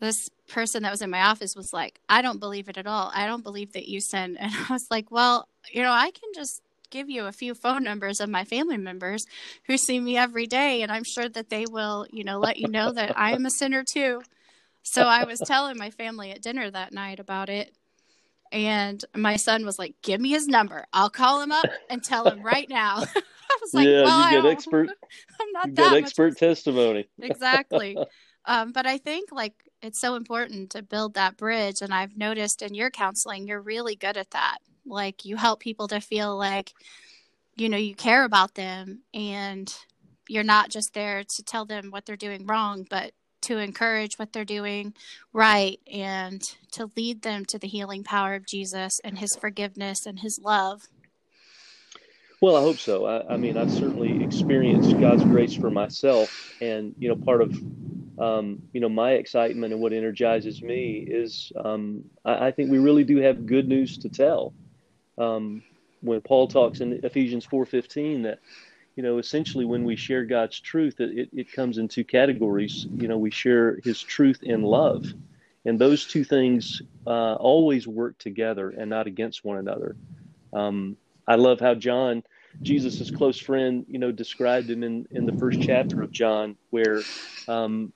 [0.00, 3.10] this person that was in my office was like i don't believe it at all.
[3.14, 6.30] I don't believe that you sin and i was like well you know i can
[6.34, 9.24] just give you a few phone numbers of my family members
[9.66, 12.68] who see me every day, and I'm sure that they will, you know, let you
[12.68, 14.22] know that I am a sinner too.
[14.84, 17.74] So I was telling my family at dinner that night about it.
[18.50, 20.84] And my son was like, "Give me his number.
[20.92, 22.96] I'll call him up and tell him right now."
[23.52, 24.90] I was like, "Yeah, well, you get expert.
[25.40, 27.96] I'm not you that get expert testimony." exactly.
[28.44, 32.60] Um, but I think like it's so important to build that bridge, and I've noticed
[32.60, 34.58] in your counseling, you're really good at that.
[34.86, 36.72] Like you help people to feel like,
[37.56, 39.72] you know, you care about them and
[40.28, 44.32] you're not just there to tell them what they're doing wrong, but to encourage what
[44.32, 44.94] they're doing
[45.32, 50.20] right and to lead them to the healing power of Jesus and his forgiveness and
[50.20, 50.82] his love.
[52.40, 53.06] Well, I hope so.
[53.06, 57.56] I, I, mean, I've certainly experienced God's grace for myself, and you know, part of
[58.18, 62.78] um, you know, my excitement and what energizes me is um, I, I, think we
[62.78, 64.52] really do have good news to tell.
[65.18, 65.62] Um,
[66.00, 68.40] when Paul talks in Ephesians 4:15 that
[68.96, 72.86] you know essentially when we share God's truth, it, it comes in two categories.
[72.96, 75.06] You know, we share His truth in love,
[75.64, 79.96] and those two things uh, always work together and not against one another.
[80.52, 80.96] Um,
[81.26, 82.22] I love how John
[82.62, 87.02] Jesus' close friend, you know, described him in, in the first chapter of John, where
[87.48, 87.92] um,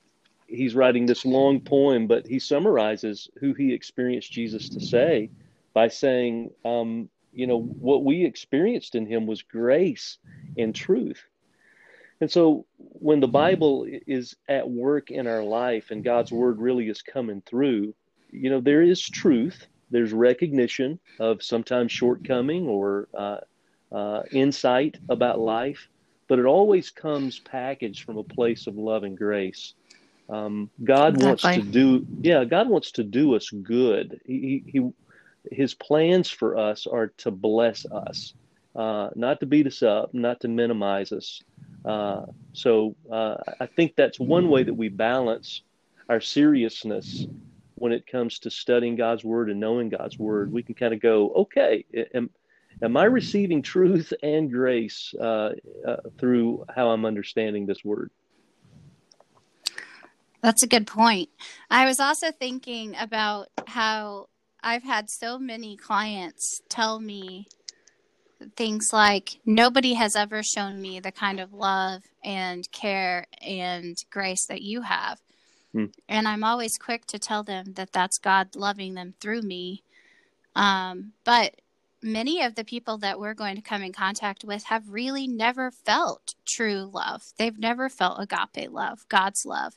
[0.48, 5.30] he's writing this long poem, but he summarizes who he experienced Jesus to say
[5.76, 10.16] by saying, um, you know, what we experienced in him was grace
[10.56, 11.22] and truth.
[12.22, 16.88] And so when the Bible is at work in our life and God's word really
[16.88, 17.94] is coming through,
[18.30, 19.66] you know, there is truth.
[19.90, 23.40] There's recognition of sometimes shortcoming or uh,
[23.92, 25.90] uh, insight about life,
[26.26, 29.74] but it always comes packaged from a place of love and grace.
[30.30, 31.26] Um, God exactly.
[31.26, 34.22] wants to do, yeah, God wants to do us good.
[34.24, 34.80] He, he,
[35.50, 38.34] his plans for us are to bless us,
[38.74, 41.42] uh, not to beat us up, not to minimize us.
[41.84, 45.62] Uh, so uh, I think that's one way that we balance
[46.08, 47.26] our seriousness
[47.76, 50.50] when it comes to studying God's word and knowing God's word.
[50.50, 52.30] We can kind of go, okay, am,
[52.82, 55.52] am I receiving truth and grace uh,
[55.86, 58.10] uh, through how I'm understanding this word?
[60.42, 61.28] That's a good point.
[61.70, 64.28] I was also thinking about how
[64.66, 67.46] I've had so many clients tell me
[68.56, 74.44] things like nobody has ever shown me the kind of love and care and grace
[74.46, 75.20] that you have.
[75.72, 75.84] Hmm.
[76.08, 79.84] And I'm always quick to tell them that that's God loving them through me.
[80.56, 81.60] Um, but
[82.02, 85.70] many of the people that we're going to come in contact with have really never
[85.70, 87.22] felt true love.
[87.38, 89.74] They've never felt agape love, God's love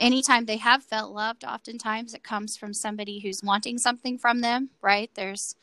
[0.00, 4.70] anytime they have felt loved, oftentimes it comes from somebody who's wanting something from them,
[4.82, 5.10] right?
[5.14, 5.54] There's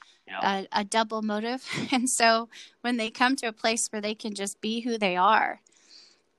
[0.41, 1.65] a, a, double motive.
[1.91, 2.47] And so
[2.82, 5.62] when they come to a place where they can just be who they are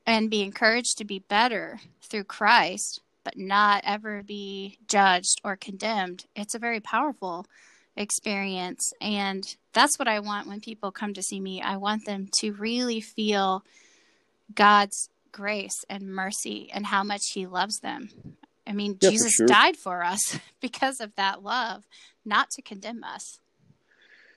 [0.07, 6.27] and be encouraged to be better through Christ, but not ever be judged or condemned,
[6.37, 7.47] it's a very powerful
[7.97, 8.93] experience.
[9.01, 11.61] And that's what I want when people come to see me.
[11.61, 13.65] I want them to really feel
[14.55, 18.11] God's grace and mercy and how much he loves them.
[18.67, 19.47] I mean, yeah, Jesus for sure.
[19.47, 21.85] died for us because of that love,
[22.25, 23.41] not to condemn us.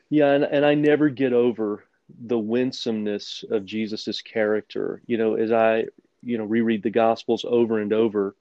[0.10, 1.86] Yeah, and, and I never get over
[2.26, 5.02] the winsomeness of Jesus's character.
[5.06, 5.86] You know, as I,
[6.22, 8.36] you know, reread the Gospels over and over,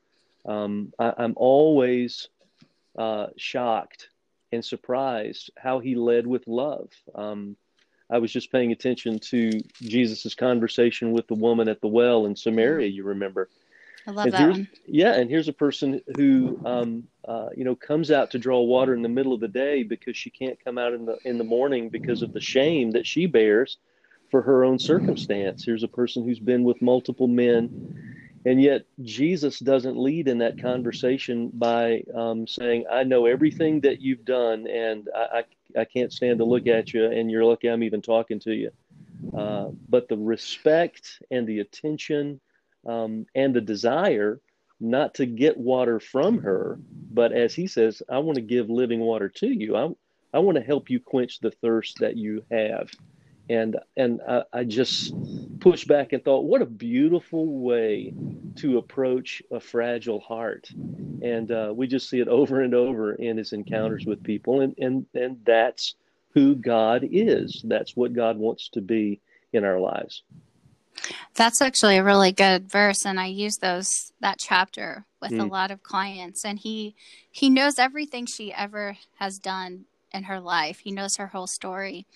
[0.44, 2.28] um, I, am always
[2.96, 4.08] uh, shocked
[4.52, 6.90] and surprised how he led with love.
[7.14, 7.56] Um,
[8.10, 12.34] I was just paying attention to Jesus's conversation with the woman at the well in
[12.34, 12.88] Samaria.
[12.88, 13.48] You remember?
[14.06, 14.68] I love and that one.
[14.86, 18.94] Yeah, and here's a person who, um, uh, you know, comes out to draw water
[18.94, 21.44] in the middle of the day because she can't come out in the in the
[21.44, 23.78] morning because of the shame that she bears
[24.30, 25.64] for her own circumstance.
[25.64, 28.09] Here's a person who's been with multiple men
[28.46, 34.00] and yet, Jesus doesn't lead in that conversation by um, saying, I know everything that
[34.00, 35.40] you've done, and I,
[35.76, 38.54] I, I, can't stand to look at you, and you're lucky I'm even talking to
[38.54, 38.70] you.
[39.36, 42.40] Uh, but the respect and the attention
[42.86, 44.40] um, and the desire
[44.80, 46.78] not to get water from her,
[47.12, 49.76] but as he says, I want to give living water to you.
[49.76, 49.90] I,
[50.32, 52.88] I want to help you quench the thirst that you have
[53.50, 55.12] and and I, I, just
[55.58, 58.14] pushed back and thought, what a beautiful way
[58.56, 63.36] to approach a fragile heart, and uh, we just see it over and over in
[63.36, 65.96] his encounters with people, and and and that's
[66.32, 67.60] who God is.
[67.66, 69.20] That's what God wants to be
[69.52, 70.22] in our lives.
[71.34, 75.40] That's actually a really good verse, and I use those that chapter with mm.
[75.40, 76.44] a lot of clients.
[76.44, 76.94] And he
[77.32, 80.78] he knows everything she ever has done in her life.
[80.84, 82.06] He knows her whole story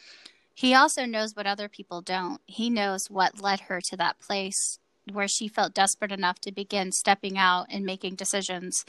[0.55, 2.41] he also knows what other people don't.
[2.47, 4.79] He knows what led her to that place
[5.13, 8.85] where she felt desperate enough to begin stepping out and making decisions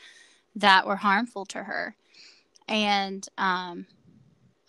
[0.56, 1.96] that were harmful to her.
[2.68, 3.88] And um,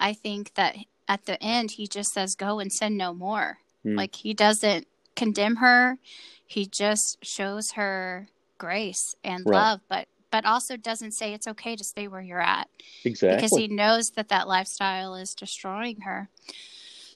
[0.00, 3.58] I think that at the end, he just says, Go and sin no more.
[3.84, 3.96] Mm.
[3.96, 5.98] Like he doesn't condemn her,
[6.46, 8.28] he just shows her
[8.58, 9.56] grace and right.
[9.56, 12.68] love, but but also doesn't say it's okay to stay where you're at.
[13.04, 13.36] Exactly.
[13.36, 16.28] Because he knows that that lifestyle is destroying her.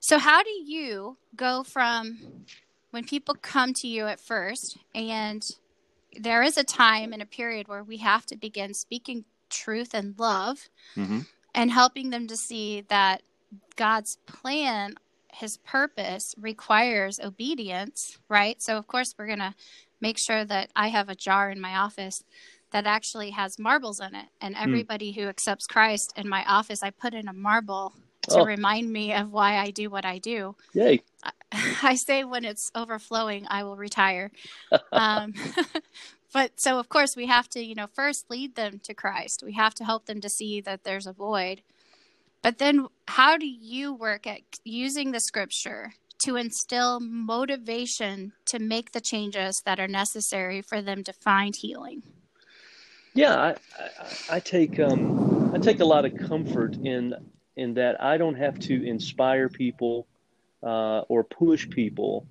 [0.01, 2.45] So, how do you go from
[2.91, 5.49] when people come to you at first, and
[6.19, 10.19] there is a time and a period where we have to begin speaking truth and
[10.19, 11.21] love mm-hmm.
[11.55, 13.23] and helping them to see that
[13.77, 14.95] God's plan,
[15.33, 18.61] his purpose requires obedience, right?
[18.61, 19.55] So, of course, we're going to
[20.01, 22.25] make sure that I have a jar in my office
[22.73, 24.29] that actually has marbles in it.
[24.41, 24.63] And Hmm.
[24.63, 27.95] everybody who accepts Christ in my office, I put in a marble
[28.29, 28.45] to Oh.
[28.45, 30.57] remind me of why I do what I do.
[30.75, 31.03] Yay.
[31.83, 34.31] I say when it's overflowing, I will retire.
[34.93, 35.35] um,
[36.33, 39.43] but so, of course, we have to, you know, first lead them to Christ.
[39.45, 41.63] We have to help them to see that there's a void.
[42.43, 45.93] But then, how do you work at using the scripture
[46.25, 52.03] to instill motivation to make the changes that are necessary for them to find healing?
[53.15, 57.15] Yeah, I, I, I take um, I take a lot of comfort in
[57.61, 60.07] in that I don't have to inspire people
[60.63, 62.27] uh, or push people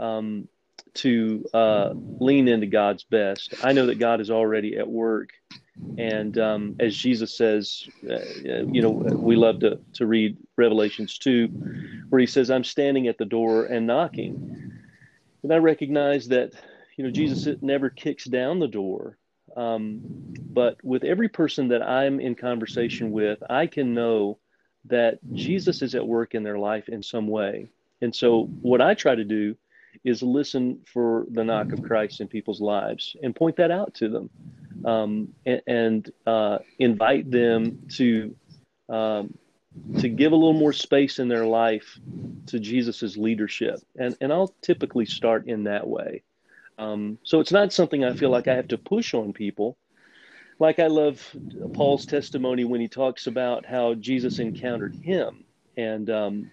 [0.00, 0.48] um,
[0.94, 3.54] to uh, lean into God's best.
[3.62, 5.30] I know that God is already at work,
[5.96, 11.46] and um, as Jesus says, uh, you know, we love to to read Revelations two,
[12.10, 14.72] where He says, "I'm standing at the door and knocking,"
[15.44, 16.52] and I recognize that
[16.96, 19.16] you know Jesus never kicks down the door.
[19.56, 20.00] Um,
[20.52, 24.38] but with every person that I'm in conversation with, I can know
[24.86, 27.70] that Jesus is at work in their life in some way.
[28.00, 29.56] And so, what I try to do
[30.04, 34.08] is listen for the knock of Christ in people's lives and point that out to
[34.08, 34.30] them
[34.84, 38.34] um, and, and uh, invite them to.
[38.88, 39.34] Um,
[40.00, 41.98] to give a little more space in their life
[42.46, 46.22] to Jesus's leadership, and and I'll typically start in that way.
[46.78, 49.76] Um, so it's not something I feel like I have to push on people.
[50.62, 51.20] Like I love
[51.72, 55.42] Paul's testimony when he talks about how Jesus encountered him,
[55.76, 56.52] and um,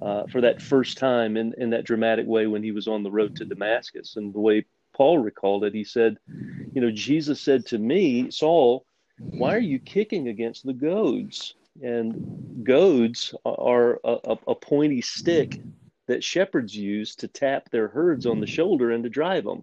[0.00, 3.10] uh, for that first time in, in that dramatic way when he was on the
[3.10, 6.16] road to Damascus, and the way Paul recalled it, he said,
[6.72, 8.86] "You know, Jesus said to me, Saul,
[9.36, 15.60] why are you kicking against the goads?" And goads are a, a, a pointy stick
[16.08, 19.62] that shepherds use to tap their herds on the shoulder and to drive them.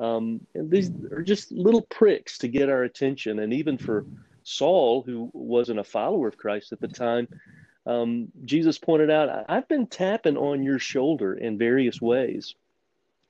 [0.00, 3.40] Um, and these are just little pricks to get our attention.
[3.40, 4.06] And even for
[4.42, 7.28] Saul, who wasn't a follower of Christ at the time,
[7.86, 12.54] um, Jesus pointed out, I've been tapping on your shoulder in various ways.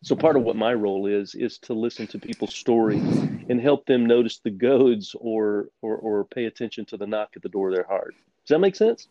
[0.02, 3.02] So part of what my role is is to listen to people's stories
[3.48, 7.42] and help them notice the goads or or, or pay attention to the knock at
[7.42, 8.14] the door of their heart.
[8.46, 9.08] Does that make sense?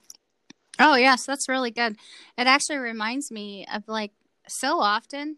[0.80, 1.98] Oh, yes, that's really good.
[2.38, 4.13] It actually reminds me of like
[4.48, 5.38] so often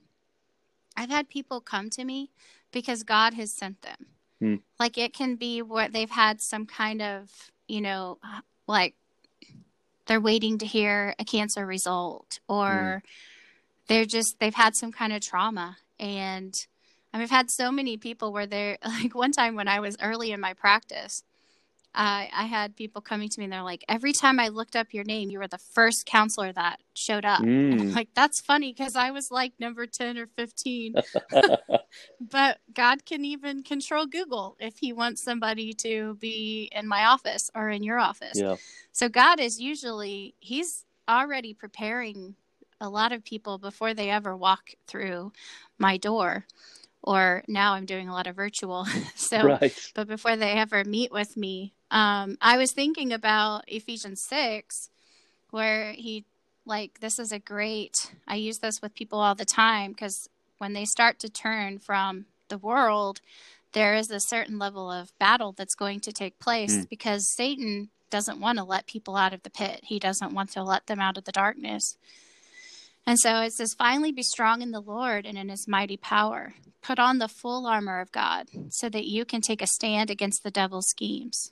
[1.02, 2.30] I've had people come to me
[2.72, 4.06] because God has sent them.
[4.40, 4.56] Hmm.
[4.80, 8.20] Like it can be what they've had some kind of, you know,
[8.68, 8.94] like
[10.06, 13.02] they're waiting to hear a cancer result or
[13.88, 16.68] they're just they've had some kind of trauma and
[17.14, 19.98] I mean, I've had so many people where they're like one time when I was
[20.02, 21.24] early in my practice,
[21.94, 24.94] I I had people coming to me and they're like, every time I looked up
[24.94, 27.42] your name, you were the first counselor that showed up.
[27.72, 27.96] And I'm Mm.
[27.96, 30.96] like, that's funny because I was like number 10 or 15.
[32.20, 37.50] but God can even control Google if he wants somebody to be in my office
[37.56, 38.38] or in your office.
[38.38, 38.56] yeah.
[38.92, 42.36] So God is usually, he's already preparing
[42.80, 45.32] a lot of people before they ever walk through
[45.78, 46.46] my door.
[47.04, 48.86] Or now I'm doing a lot of virtual.
[49.16, 49.92] so Right.
[49.96, 54.90] but before they ever meet with me, um, I was thinking about Ephesians 6,
[55.52, 56.26] where he,
[56.66, 57.94] like, this is a great,
[58.28, 60.28] I use this with people all the time because
[60.58, 63.20] when they start to turn from the world,
[63.74, 66.90] there is a certain level of battle that's going to take place Mm.
[66.90, 70.64] because Satan doesn't want to let people out of the pit, he doesn't want to
[70.64, 71.96] let them out of the darkness.
[73.06, 76.54] And so it says, finally be strong in the Lord and in his mighty power.
[76.82, 80.44] Put on the full armor of God so that you can take a stand against
[80.44, 81.52] the devil's schemes.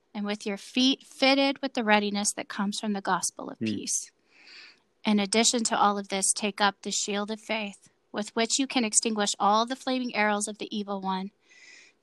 [0.13, 3.65] and with your feet fitted with the readiness that comes from the gospel of Hmm.
[3.65, 4.11] peace.
[5.05, 8.67] In addition to all of this, take up the shield of faith, with which you
[8.67, 11.31] can extinguish all the flaming arrows of the evil one.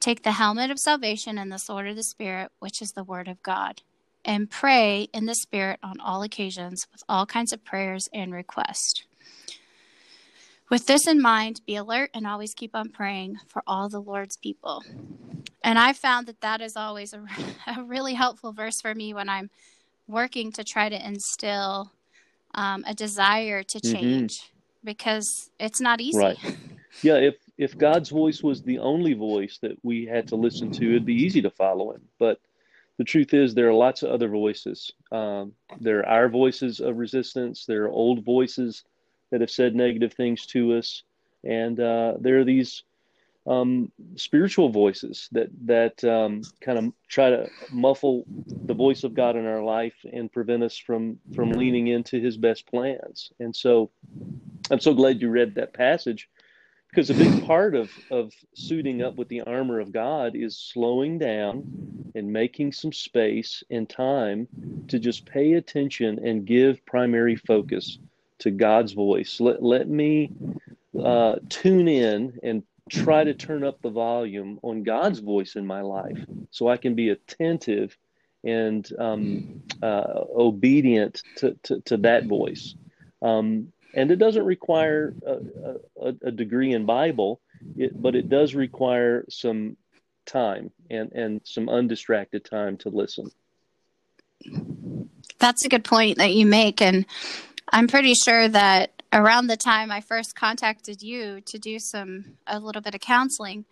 [0.01, 3.29] Take the helmet of salvation and the sword of the Spirit, which is the word
[3.29, 3.83] of God,
[4.25, 9.05] and pray in the Spirit on all occasions with all kinds of prayers and requests.
[10.71, 14.37] With this in mind, be alert and always keep on praying for all the Lord's
[14.37, 14.85] people.
[15.63, 17.25] And I found that that is always a,
[17.77, 19.51] a really helpful verse for me when I'm
[20.07, 21.93] working to try to instill
[22.55, 23.93] um, a desire to Mhm.
[23.93, 24.51] change
[24.83, 26.19] because it's not easy.
[26.19, 26.39] Right.
[27.03, 30.91] yeah, if if God's voice was the only voice that we had to listen to,
[30.91, 32.03] it'd be easy to follow him.
[32.19, 32.41] But
[32.97, 34.93] the truth is, there are lots of other voices.
[35.13, 37.67] Um, there are our voices of resistance.
[37.67, 38.85] There are old voices
[39.31, 41.03] that have said negative things to us,
[41.45, 42.83] and uh, there are these
[43.47, 48.25] um, spiritual voices that that um, kind of try to muffle
[48.67, 52.37] the voice of God in our life and prevent us from from leaning into His
[52.37, 53.33] best plans.
[53.41, 53.91] And so,
[54.71, 56.29] I'm so glad you read that passage
[56.91, 61.19] because a big part of of suiting up with the armor of God is slowing
[61.19, 64.49] down and making some space and time
[64.89, 67.99] to just pay attention and give primary focus
[68.41, 69.41] to God's voice.
[69.41, 70.33] Let let me
[71.03, 75.81] uh, tune in and try to turn up the volume on God's voice in my
[75.81, 76.19] life
[76.51, 77.97] so I can be attentive
[78.45, 82.75] and um, uh, obedient to, to, to, that voice.
[83.21, 85.39] Um, and it doesn't require a,
[86.01, 87.41] a, a degree in Bible,
[87.77, 89.77] it, but it does require some
[90.27, 93.31] time and, and some undistracted time to listen.
[95.39, 96.81] That's a good point that you make.
[96.81, 97.07] And
[97.73, 102.59] I'm pretty sure that around the time I first contacted you to do some a
[102.59, 103.65] little bit of counseling,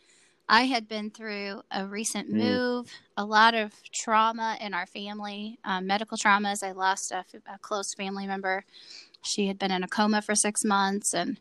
[0.48, 2.34] I had been through a recent mm.
[2.34, 6.62] move, a lot of trauma in our family, um, medical traumas.
[6.62, 8.64] I lost a, a close family member.
[9.22, 11.40] She had been in a coma for six months, and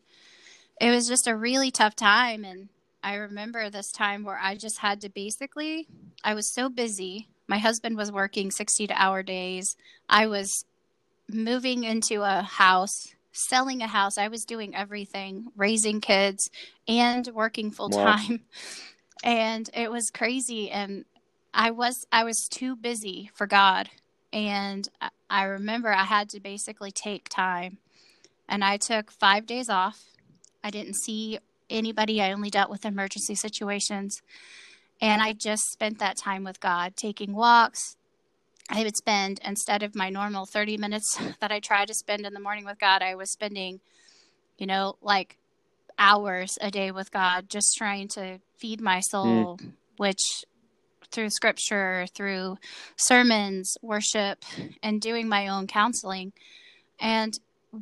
[0.82, 2.43] it was just a really tough time.
[2.43, 2.70] And
[3.04, 5.88] I remember this time where I just had to basically,
[6.24, 7.28] I was so busy.
[7.48, 9.76] My husband was working 60 to hour days.
[10.10, 10.66] I was
[11.30, 14.18] moving into a house selling a house.
[14.18, 16.50] I was doing everything, raising kids
[16.88, 18.32] and working full time.
[18.32, 18.38] Wow.
[19.24, 21.06] And it was crazy and
[21.52, 23.90] I was I was too busy for God.
[24.32, 24.88] And
[25.30, 27.80] I remember I had to basically take time.
[28.48, 30.04] And I took 5 days off.
[30.64, 32.22] I didn't see anybody.
[32.22, 34.22] I only dealt with emergency situations.
[35.02, 37.96] And I just spent that time with God, taking walks,
[38.70, 42.34] I would spend instead of my normal 30 minutes that I try to spend in
[42.34, 43.80] the morning with God, I was spending,
[44.57, 45.38] you know, like
[45.97, 49.72] hours a day with God, just trying to feed my soul, mm.
[49.97, 50.43] which
[51.11, 52.57] through scripture, through
[52.97, 54.43] sermons, worship,
[54.84, 56.34] and doing my own counseling.
[56.99, 57.34] And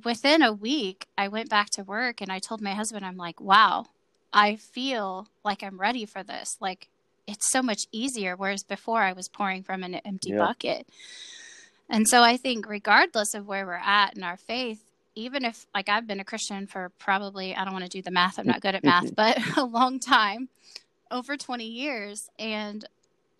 [0.03, 3.39] within a week, I went back to work and I told my husband, I'm like,
[3.39, 3.85] wow,
[4.31, 6.57] I feel like I'm ready for this.
[6.59, 6.89] Like,
[7.27, 10.37] it's so much easier whereas before i was pouring from an empty yeah.
[10.37, 10.87] bucket
[11.89, 14.83] and so i think regardless of where we're at in our faith
[15.15, 18.11] even if like i've been a christian for probably i don't want to do the
[18.11, 20.49] math i'm not good at math but a long time
[21.11, 22.85] over 20 years and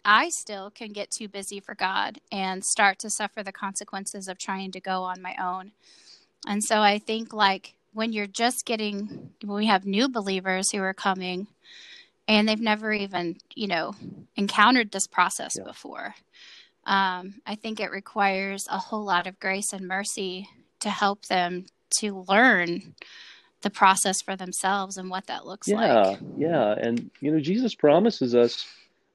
[0.05, 4.37] i still can get too busy for god and start to suffer the consequences of
[4.37, 5.71] trying to go on my own
[6.47, 10.81] and so i think like when you're just getting when we have new believers who
[10.81, 11.47] are coming
[12.27, 13.93] and they've never even you know
[14.35, 15.63] encountered this process yeah.
[15.63, 16.15] before.
[16.85, 20.49] Um, i think it requires a whole lot of grace and mercy
[20.81, 21.65] to help them
[21.99, 22.95] to learn
[23.61, 26.19] the process for themselves and what that looks yeah, like.
[26.37, 26.49] yeah.
[26.49, 26.75] Yeah.
[26.77, 28.67] and you know jesus promises us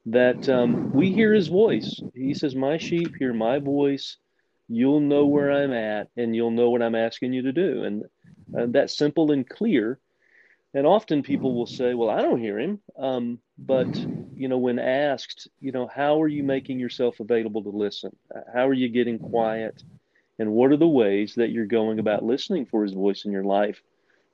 [0.05, 2.01] that um, we hear his voice.
[2.13, 4.17] He says my sheep hear my voice.
[4.67, 7.83] You'll know where i'm at and you'll know what i'm asking you to do.
[7.83, 8.03] And
[8.57, 9.99] uh, that's simple and clear
[10.73, 14.05] and often people will say, "Well, I don't hear him." Um, but
[14.35, 18.15] you know, when asked, you know, how are you making yourself available to listen?
[18.53, 19.83] How are you getting quiet?
[20.37, 23.43] And what are the ways that you're going about listening for his voice in your
[23.43, 23.81] life?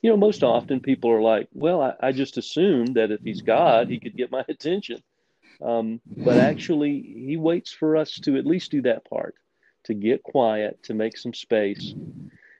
[0.01, 3.41] You know, most often people are like, "Well, I, I just assumed that if he's
[3.41, 5.01] God, he could get my attention."
[5.61, 9.35] Um, but actually, he waits for us to at least do that part,
[9.85, 11.95] to get quiet, to make some space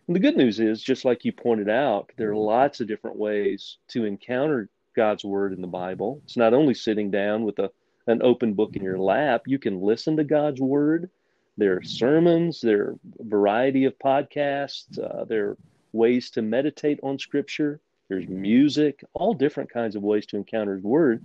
[0.08, 3.18] and the good news is, just like you pointed out, there are lots of different
[3.18, 6.22] ways to encounter God's word in the Bible.
[6.24, 7.72] It's not only sitting down with a,
[8.08, 11.10] an open book in your lap, you can listen to God's word.
[11.58, 15.58] There are sermons, there are a variety of podcasts, uh, there are
[15.92, 20.84] ways to meditate on scripture, there's music, all different kinds of ways to encounter His
[20.84, 21.24] word.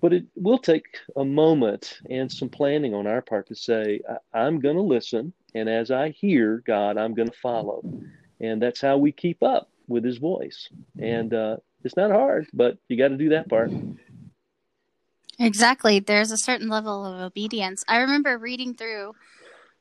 [0.00, 0.86] But it will take
[1.16, 4.00] a moment and some planning on our part to say,
[4.32, 7.82] I'm going to listen and as I hear God, I'm going to follow.
[8.40, 10.68] And that's how we keep up with his voice.
[10.98, 13.70] And uh, it's not hard, but you got to do that part.
[15.38, 16.00] Exactly.
[16.00, 17.84] There's a certain level of obedience.
[17.88, 19.14] I remember reading through,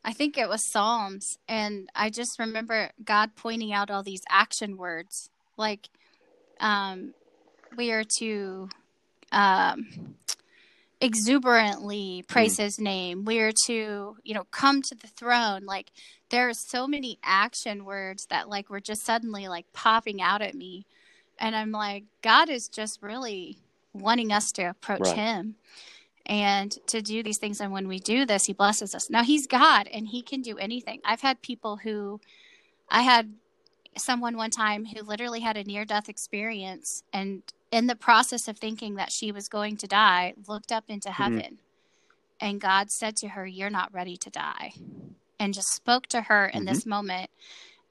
[0.04, 4.78] I think it was Psalms, and I just remember God pointing out all these action
[4.78, 5.30] words.
[5.58, 5.90] Like,
[6.62, 7.14] um,
[7.76, 8.70] we are to
[9.32, 10.16] um,
[11.02, 12.64] exuberantly praise mm.
[12.64, 13.26] his name.
[13.26, 15.66] We're to, you know, come to the throne.
[15.66, 15.91] Like
[16.30, 20.56] there are so many action words that like were just suddenly like popping out at
[20.56, 20.86] me.
[21.39, 23.58] and I'm like, God is just really
[23.93, 25.16] wanting us to approach Right.
[25.16, 25.56] Him
[26.26, 27.60] and to do these things.
[27.60, 29.10] And when we do this, He blesses us.
[29.10, 31.00] Now, He's God and He can do anything.
[31.04, 32.20] I've had people who,
[32.89, 33.34] I had
[33.97, 37.41] someone one time who literally had a near death experience and
[37.72, 41.60] in the process of thinking that she was going to die, looked up into heaven.
[42.40, 44.74] And God said to her, You're not ready to die.
[45.40, 47.30] And just spoke to her in this moment.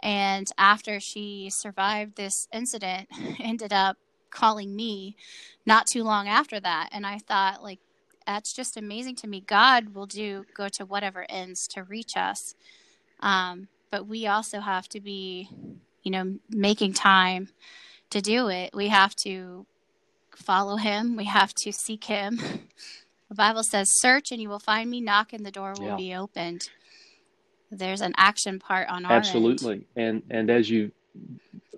[0.00, 3.08] And after she survived this incident,
[3.40, 3.96] ended up
[4.30, 5.16] calling me
[5.66, 6.88] not too long after that.
[6.92, 7.78] And I thought, like,
[8.26, 9.40] that's just amazing to me.
[9.40, 12.54] God will do go to whatever ends to reach us.
[13.20, 15.48] Um, but we also have to be,
[16.02, 17.48] you know, making time
[18.10, 18.70] to do it.
[18.74, 19.66] We have to
[20.36, 21.16] follow him.
[21.16, 22.40] We have to seek him.
[23.28, 25.00] The Bible says, "Search and you will find me.
[25.02, 25.96] Knock and the door will Yeah.
[25.96, 26.70] be opened."
[27.70, 29.18] There's an action part on our end.
[29.26, 29.86] Absolutely.
[29.96, 30.90] And and as you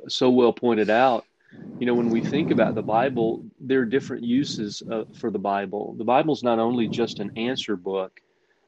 [0.08, 1.24] so well pointed out,
[1.80, 5.38] you know, when we think about the Bible, there are different uses uh, for the
[5.38, 5.94] Bible.
[5.98, 8.20] The Bible's not only just an answer book,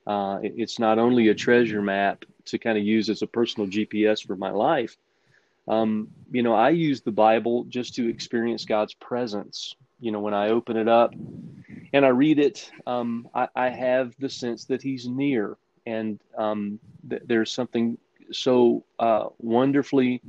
[0.06, 3.68] uh, it- it's not only a treasure map to kind of use as a personal
[3.68, 4.96] GPS for my life.
[5.68, 9.74] Um, you know, I use the Bible just to experience God's presence.
[10.00, 11.14] You know, when I open it up
[11.92, 15.56] and I read it, um, I, I have the sense that He's near,
[15.86, 17.98] and um, th- there's something
[18.32, 20.22] so uh, wonderfully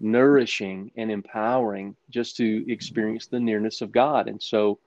[0.00, 4.28] nourishing and empowering just to experience the nearness of God.
[4.28, 4.78] And so,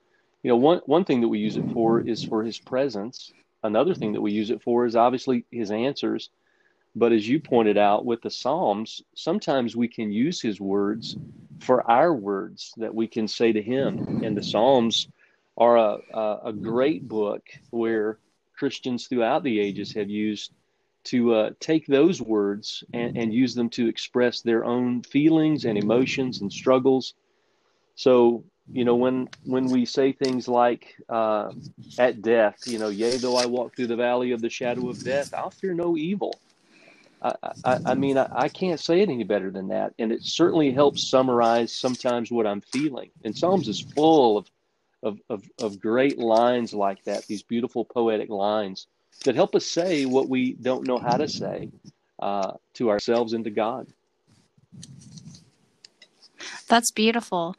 [0.43, 3.31] you know, one one thing that we use it for is for His presence.
[3.63, 6.29] Another thing that we use it for is obviously His answers.
[6.95, 11.17] But as you pointed out with the Psalms, sometimes we can use His words
[11.59, 14.21] for our words that we can say to Him.
[14.23, 15.07] And the Psalms
[15.57, 18.17] are a, a, a great book where
[18.57, 20.51] Christians throughout the ages have used
[21.05, 25.77] to uh, take those words and, and use them to express their own feelings and
[25.77, 27.13] emotions and struggles.
[27.95, 31.51] So, you know, when when we say things like uh,
[31.97, 35.03] at death, you know, yea, though I walk through the valley of the shadow of
[35.03, 36.33] death, I'll fear no evil.
[37.21, 37.33] I,
[37.65, 39.93] I, I mean, I, I can't say it any better than that.
[39.99, 43.09] And it certainly helps summarize sometimes what I'm feeling.
[43.23, 44.49] And Psalms is full of,
[45.03, 48.87] of, of, of great lines like that, these beautiful poetic lines
[49.25, 51.69] that help us say what we don't know how to say
[52.19, 53.87] uh, to ourselves and to God.
[56.67, 57.55] That's beautiful.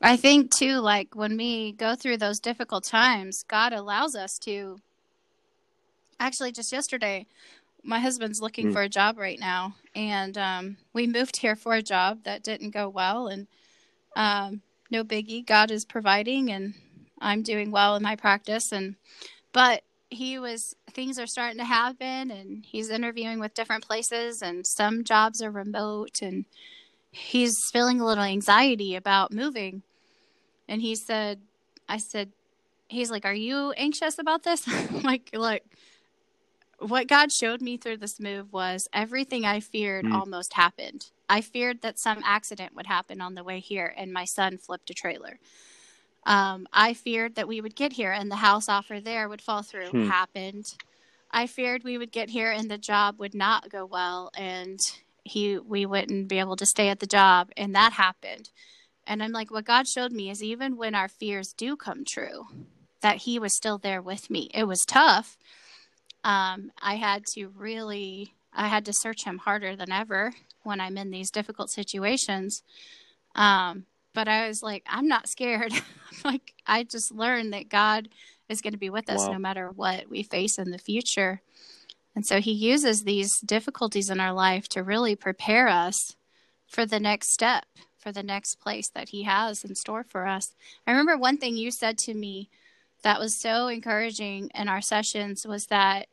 [0.00, 4.80] I think too, like when we go through those difficult times, God allows us to.
[6.20, 7.26] Actually, just yesterday,
[7.84, 8.72] my husband's looking Mm.
[8.72, 12.70] for a job right now, and um, we moved here for a job that didn't
[12.70, 13.46] go well, and
[14.16, 15.44] um, no biggie.
[15.44, 16.74] God is providing, and
[17.20, 18.96] I'm doing well in my practice, and
[19.52, 24.66] but he was things are starting to happen, and he's interviewing with different places, and
[24.66, 26.44] some jobs are remote, and
[27.10, 29.82] he's feeling a little anxiety about moving.
[30.68, 31.40] And he said,
[31.88, 32.32] I said,
[32.88, 34.66] he's like, Are you anxious about this?
[35.04, 35.60] like, look,
[36.78, 40.12] what God showed me through this move was everything I feared Hmm.
[40.12, 41.10] almost happened.
[41.28, 44.90] I feared that some accident would happen on the way here and my son flipped
[44.90, 45.38] a trailer.
[46.26, 49.62] Um, I feared that we would get here and the house offer there would fall
[49.62, 49.90] through.
[49.90, 50.08] Hmm.
[50.08, 50.66] Happened.
[51.30, 54.78] I feared we would get here and the job would not go well and
[55.24, 58.50] he we wouldn't be able to stay at the job and that happened.
[59.06, 62.46] And I'm like what God showed me is even when our fears do come true
[63.00, 64.50] that he was still there with me.
[64.54, 65.36] It was tough.
[66.24, 70.96] Um, I had to really I had to search him harder than ever when I'm
[70.96, 72.62] in these difficult situations.
[73.34, 75.72] Um, but I was like, I'm not scared.
[76.24, 78.08] like I just learned that God
[78.48, 79.32] is going to be with us Wow.
[79.32, 81.40] no matter what we face in the future.
[82.14, 86.14] And so he uses these difficulties in our life to really prepare us
[86.68, 87.64] for the next step,
[87.98, 90.54] for the next place that he has in store for us.
[90.86, 92.50] I remember one thing you said to me
[93.02, 96.06] that was so encouraging in our sessions was that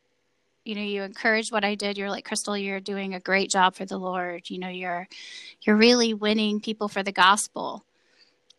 [0.66, 1.97] you know you encouraged what I did.
[1.97, 4.49] You're like Crystal, you're doing a great job for the Lord.
[4.49, 5.07] You know, you're
[5.62, 7.84] you're really winning people for the gospel.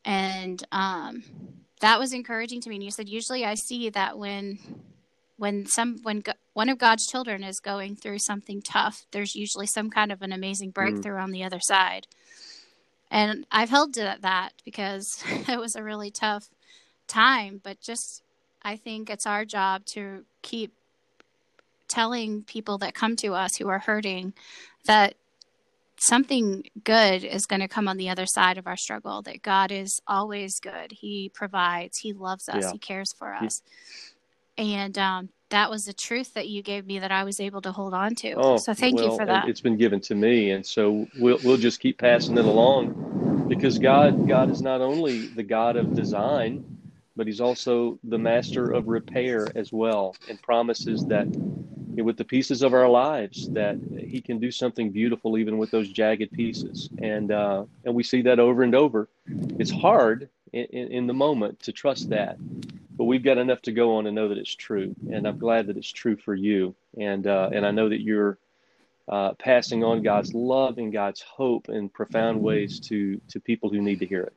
[0.04, 1.22] And um
[1.80, 2.76] that was encouraging to me.
[2.76, 4.58] And you said usually I see that when
[5.36, 9.66] when some when go, one of God's children is going through something tough, there's usually
[9.66, 12.06] some kind of an amazing breakthrough on the other side.
[13.10, 16.48] And I've held to that because it was a really tough
[17.06, 18.22] time, but just
[18.62, 20.72] I think it's our job to keep
[21.92, 24.32] telling people that come to us who are hurting
[24.86, 25.14] that
[25.98, 29.70] something good is going to come on the other side of our struggle that God
[29.70, 30.90] is always good.
[30.90, 32.72] He provides, he loves us, Yeah.
[32.72, 33.62] he cares for us.
[34.58, 37.72] And um, that was the truth that you gave me that I was able to
[37.72, 38.32] hold on to.
[38.32, 39.48] Oh, so thank you for that.
[39.48, 43.78] It's been given to me, and so we'll we'll just keep passing it along because
[43.78, 46.64] God God is not only the God of design,
[47.16, 51.28] but He's also the master of repair as well, and promises that
[51.96, 55.88] with the pieces of our lives that He can do something beautiful even with those
[55.88, 59.08] jagged pieces, and uh, and we see that over and over.
[59.58, 62.36] It's hard in, in the moment to trust that,
[62.96, 65.66] but we've got enough to go on and know that it's true, and I'm glad
[65.66, 68.38] that it's true for you, and uh, and I know that you're
[69.08, 73.80] uh, passing on God's love and God's hope in profound ways to to people who
[73.80, 74.34] need to hear it.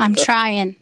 [0.00, 0.76] I'm trying.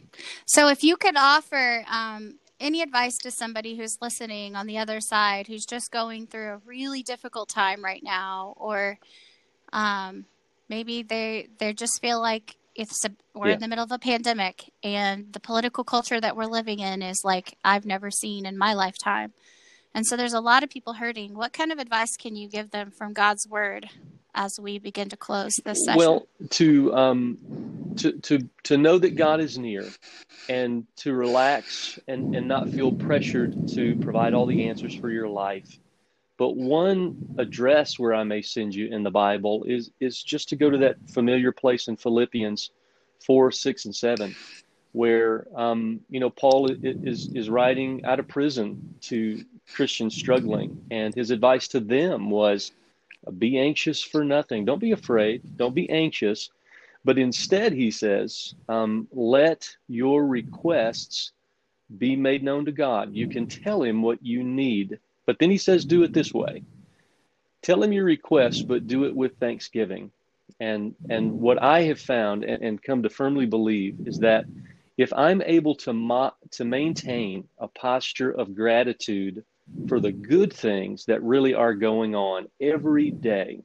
[0.45, 4.99] So, if you could offer um, any advice to somebody who's listening on the other
[4.99, 8.97] side, who's just going through a really difficult time right now, or
[9.73, 10.25] um,
[10.69, 13.53] maybe they they just feel like it's a, we're yeah.
[13.55, 17.21] in the middle of a pandemic and the political culture that we're living in is
[17.23, 19.33] like I've never seen in my lifetime.
[19.93, 21.35] And so there's a lot of people hurting.
[21.35, 23.89] What kind of advice can you give them from God's word
[24.35, 25.97] as we begin to close this session?
[25.97, 27.37] Well, to um,
[27.97, 29.87] to to to know that God is near,
[30.47, 35.27] and to relax and and not feel pressured to provide all the answers for your
[35.27, 35.79] life.
[36.37, 40.55] But one address where I may send you in the Bible is is just to
[40.55, 42.71] go to that familiar place in Philippians
[43.25, 44.35] four, six, and seven,
[44.91, 51.13] where um, you know Paul is is writing out of prison to Christians struggling, and
[51.15, 52.71] his advice to them was,
[53.37, 54.65] "Be anxious for nothing.
[54.65, 55.57] Don't be afraid.
[55.57, 56.49] Don't be anxious."
[57.05, 61.33] But instead, he says, um, let your requests
[61.99, 63.13] be made known to God.
[63.13, 64.99] You can tell him what you need.
[65.27, 66.63] But then he says, do it this way
[67.61, 70.11] tell him your requests, but do it with thanksgiving.
[70.59, 74.45] And, and what I have found and, and come to firmly believe is that
[74.97, 79.43] if I'm able to, mo- to maintain a posture of gratitude
[79.87, 83.61] for the good things that really are going on every day,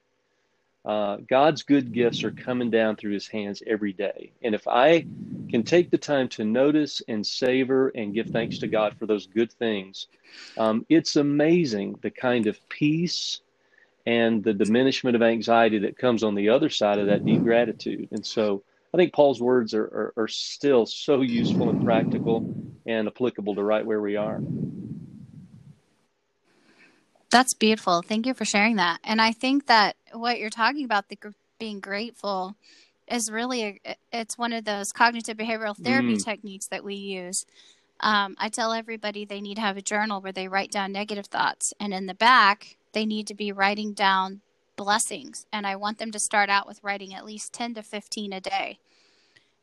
[0.85, 4.33] uh, God's good gifts are coming down through his hands every day.
[4.43, 5.07] And if I
[5.51, 9.27] can take the time to notice and savor and give thanks to God for those
[9.27, 10.07] good things,
[10.57, 13.41] um, it's amazing the kind of peace
[14.07, 18.09] and the diminishment of anxiety that comes on the other side of that deep gratitude.
[18.13, 18.63] And so
[18.95, 22.55] I think Paul's words are, are, are still so useful and practical
[22.87, 24.41] and applicable to right where we are.
[27.31, 28.03] That's beautiful.
[28.03, 28.99] Thank you for sharing that.
[29.05, 31.17] And I think that what you're talking about, the
[31.59, 32.57] being grateful,
[33.07, 36.25] is really a, it's one of those cognitive behavioral therapy mm.
[36.25, 37.47] techniques that we use.
[38.01, 41.27] Um, I tell everybody they need to have a journal where they write down negative
[41.27, 44.41] thoughts, and in the back they need to be writing down
[44.77, 45.47] blessings.
[45.53, 48.41] And I want them to start out with writing at least ten to fifteen a
[48.41, 48.79] day.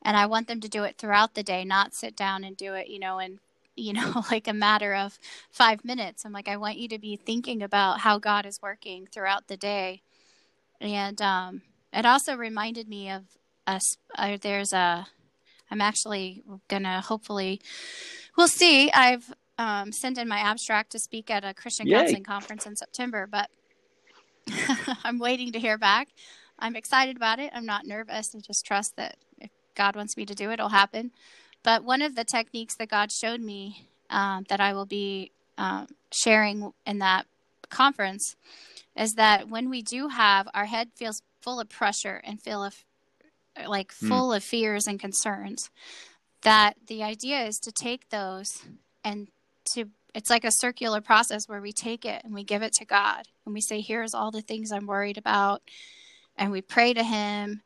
[0.04, 2.76] And I want them to do it throughout the day, not sit down and do
[2.76, 3.40] it, you know, in
[3.78, 5.18] you know, like a matter of
[5.52, 6.26] five minutes.
[6.26, 9.58] I'm like, I want you to be thinking about how God is working throughout the
[9.58, 10.02] day.
[10.82, 11.62] And um,
[11.94, 13.24] it also reminded me of
[13.66, 13.98] us.
[14.18, 15.08] Uh, there's a,
[15.72, 17.62] I'm actually gonna hopefully,
[18.38, 18.92] we'll see.
[18.92, 21.98] I've um, sent in my abstract to speak at a Christian Yay.
[21.98, 23.50] counseling conference in September, but
[25.04, 26.10] I'm waiting to hear back.
[26.60, 27.52] I'm excited about it.
[27.54, 28.34] I'm not nervous.
[28.36, 31.12] I just trust that if God wants me to do it, it'll happen.
[31.68, 35.88] But one of the techniques that God showed me um, that I will be um,
[36.14, 37.26] sharing in that
[37.70, 38.38] conference
[38.96, 42.86] is that when we do have our head feels full of pressure and feel of
[43.68, 44.08] like hmm.
[44.08, 44.38] full mm.
[44.38, 45.70] of fears and concerns
[46.44, 48.48] that the idea is to take those
[49.04, 49.28] and
[49.74, 52.86] to it's like a circular process where we take it and we give it to
[52.86, 55.64] God and we say here's all the things I'm worried about
[56.38, 57.62] and we pray to him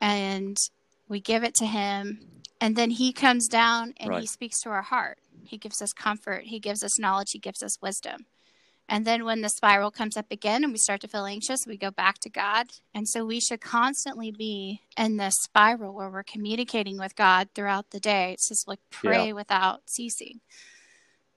[0.00, 0.56] and
[1.10, 2.20] we give it to him
[2.62, 4.20] and then he comes down and right.
[4.20, 5.18] he speaks to our heart.
[5.44, 8.26] He gives us comfort, he gives us knowledge, he gives us wisdom.
[8.88, 11.76] And then when the spiral comes up again and we start to feel anxious, we
[11.76, 12.68] go back to God.
[12.94, 17.90] And so we should constantly be in this spiral where we're communicating with God throughout
[17.90, 18.32] the day.
[18.32, 19.32] It's just like pray yeah.
[19.32, 20.40] without ceasing.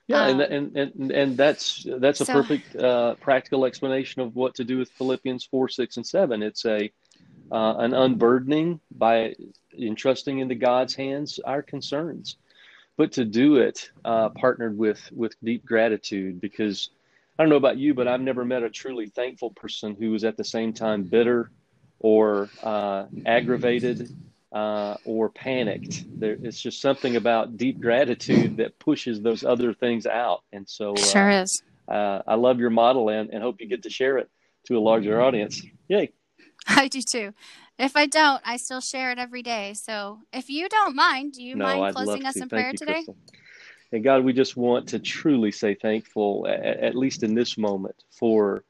[0.07, 4.35] Yeah, um, and, and and and that's that's a so, perfect uh, practical explanation of
[4.35, 6.43] what to do with Philippians four, six, and seven.
[6.43, 6.91] It's a
[7.51, 9.33] uh, an unburdening by
[9.79, 12.37] entrusting into God's hands our concerns,
[12.97, 16.41] but to do it uh, partnered with with deep gratitude.
[16.41, 16.89] Because
[17.37, 20.23] I don't know about you, but I've never met a truly thankful person who was
[20.23, 21.51] at the same time bitter
[21.99, 24.15] or uh, aggravated
[24.51, 26.05] uh, or panicked.
[26.19, 30.43] There, it's just something about deep gratitude that pushes those other things out.
[30.53, 31.61] And so, uh, sure is.
[31.87, 34.29] Uh, I love your model and, and hope you get to share it
[34.67, 35.61] to a larger audience.
[35.87, 36.11] Yay!
[36.67, 37.33] I do too.
[37.77, 39.73] If I don't, I still share it every day.
[39.73, 42.93] So if you don't mind, do you no, mind closing us in prayer you, today?
[42.93, 43.17] Crystal.
[43.91, 48.03] And God, we just want to truly say thankful, at, at least in this moment,
[48.11, 48.63] for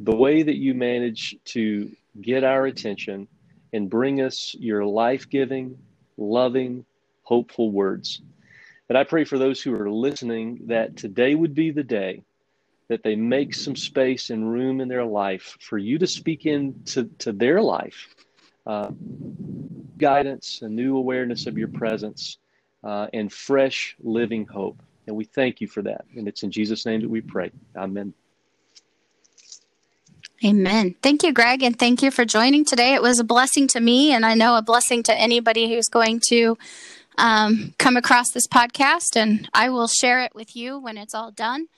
[0.00, 1.90] the way that you manage to
[2.20, 3.28] get our attention,
[3.72, 5.76] and bring us your life giving,
[6.16, 6.84] loving,
[7.22, 8.22] hopeful words.
[8.88, 12.22] And I pray for those who are listening that today would be the day
[12.88, 17.04] that they make some space and room in their life for you to speak into
[17.18, 18.14] to their life,
[18.66, 18.90] uh,
[19.98, 22.38] guidance, a new awareness of your presence,
[22.84, 24.82] uh, and fresh living hope.
[25.06, 26.04] And we thank you for that.
[26.16, 27.50] And it's in Jesus' name that we pray.
[27.76, 28.12] Amen.
[30.44, 30.94] Amen.
[31.02, 32.94] Thank you, Greg, and thank you for joining today.
[32.94, 36.20] It was a blessing to me, and I know a blessing to anybody who's going
[36.28, 36.58] to
[37.16, 39.16] um, come across this podcast.
[39.16, 41.68] And I will share it with you when it's all done,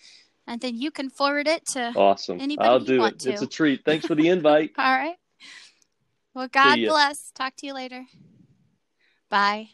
[0.46, 2.40] and then you can forward it to awesome.
[2.40, 3.20] Anybody I'll do it.
[3.20, 3.30] To.
[3.30, 3.84] It's a treat.
[3.84, 4.72] Thanks for the invite.
[4.78, 5.16] all right.
[6.38, 7.32] Well, God bless.
[7.32, 8.04] Talk to you later.
[9.28, 9.70] Bye.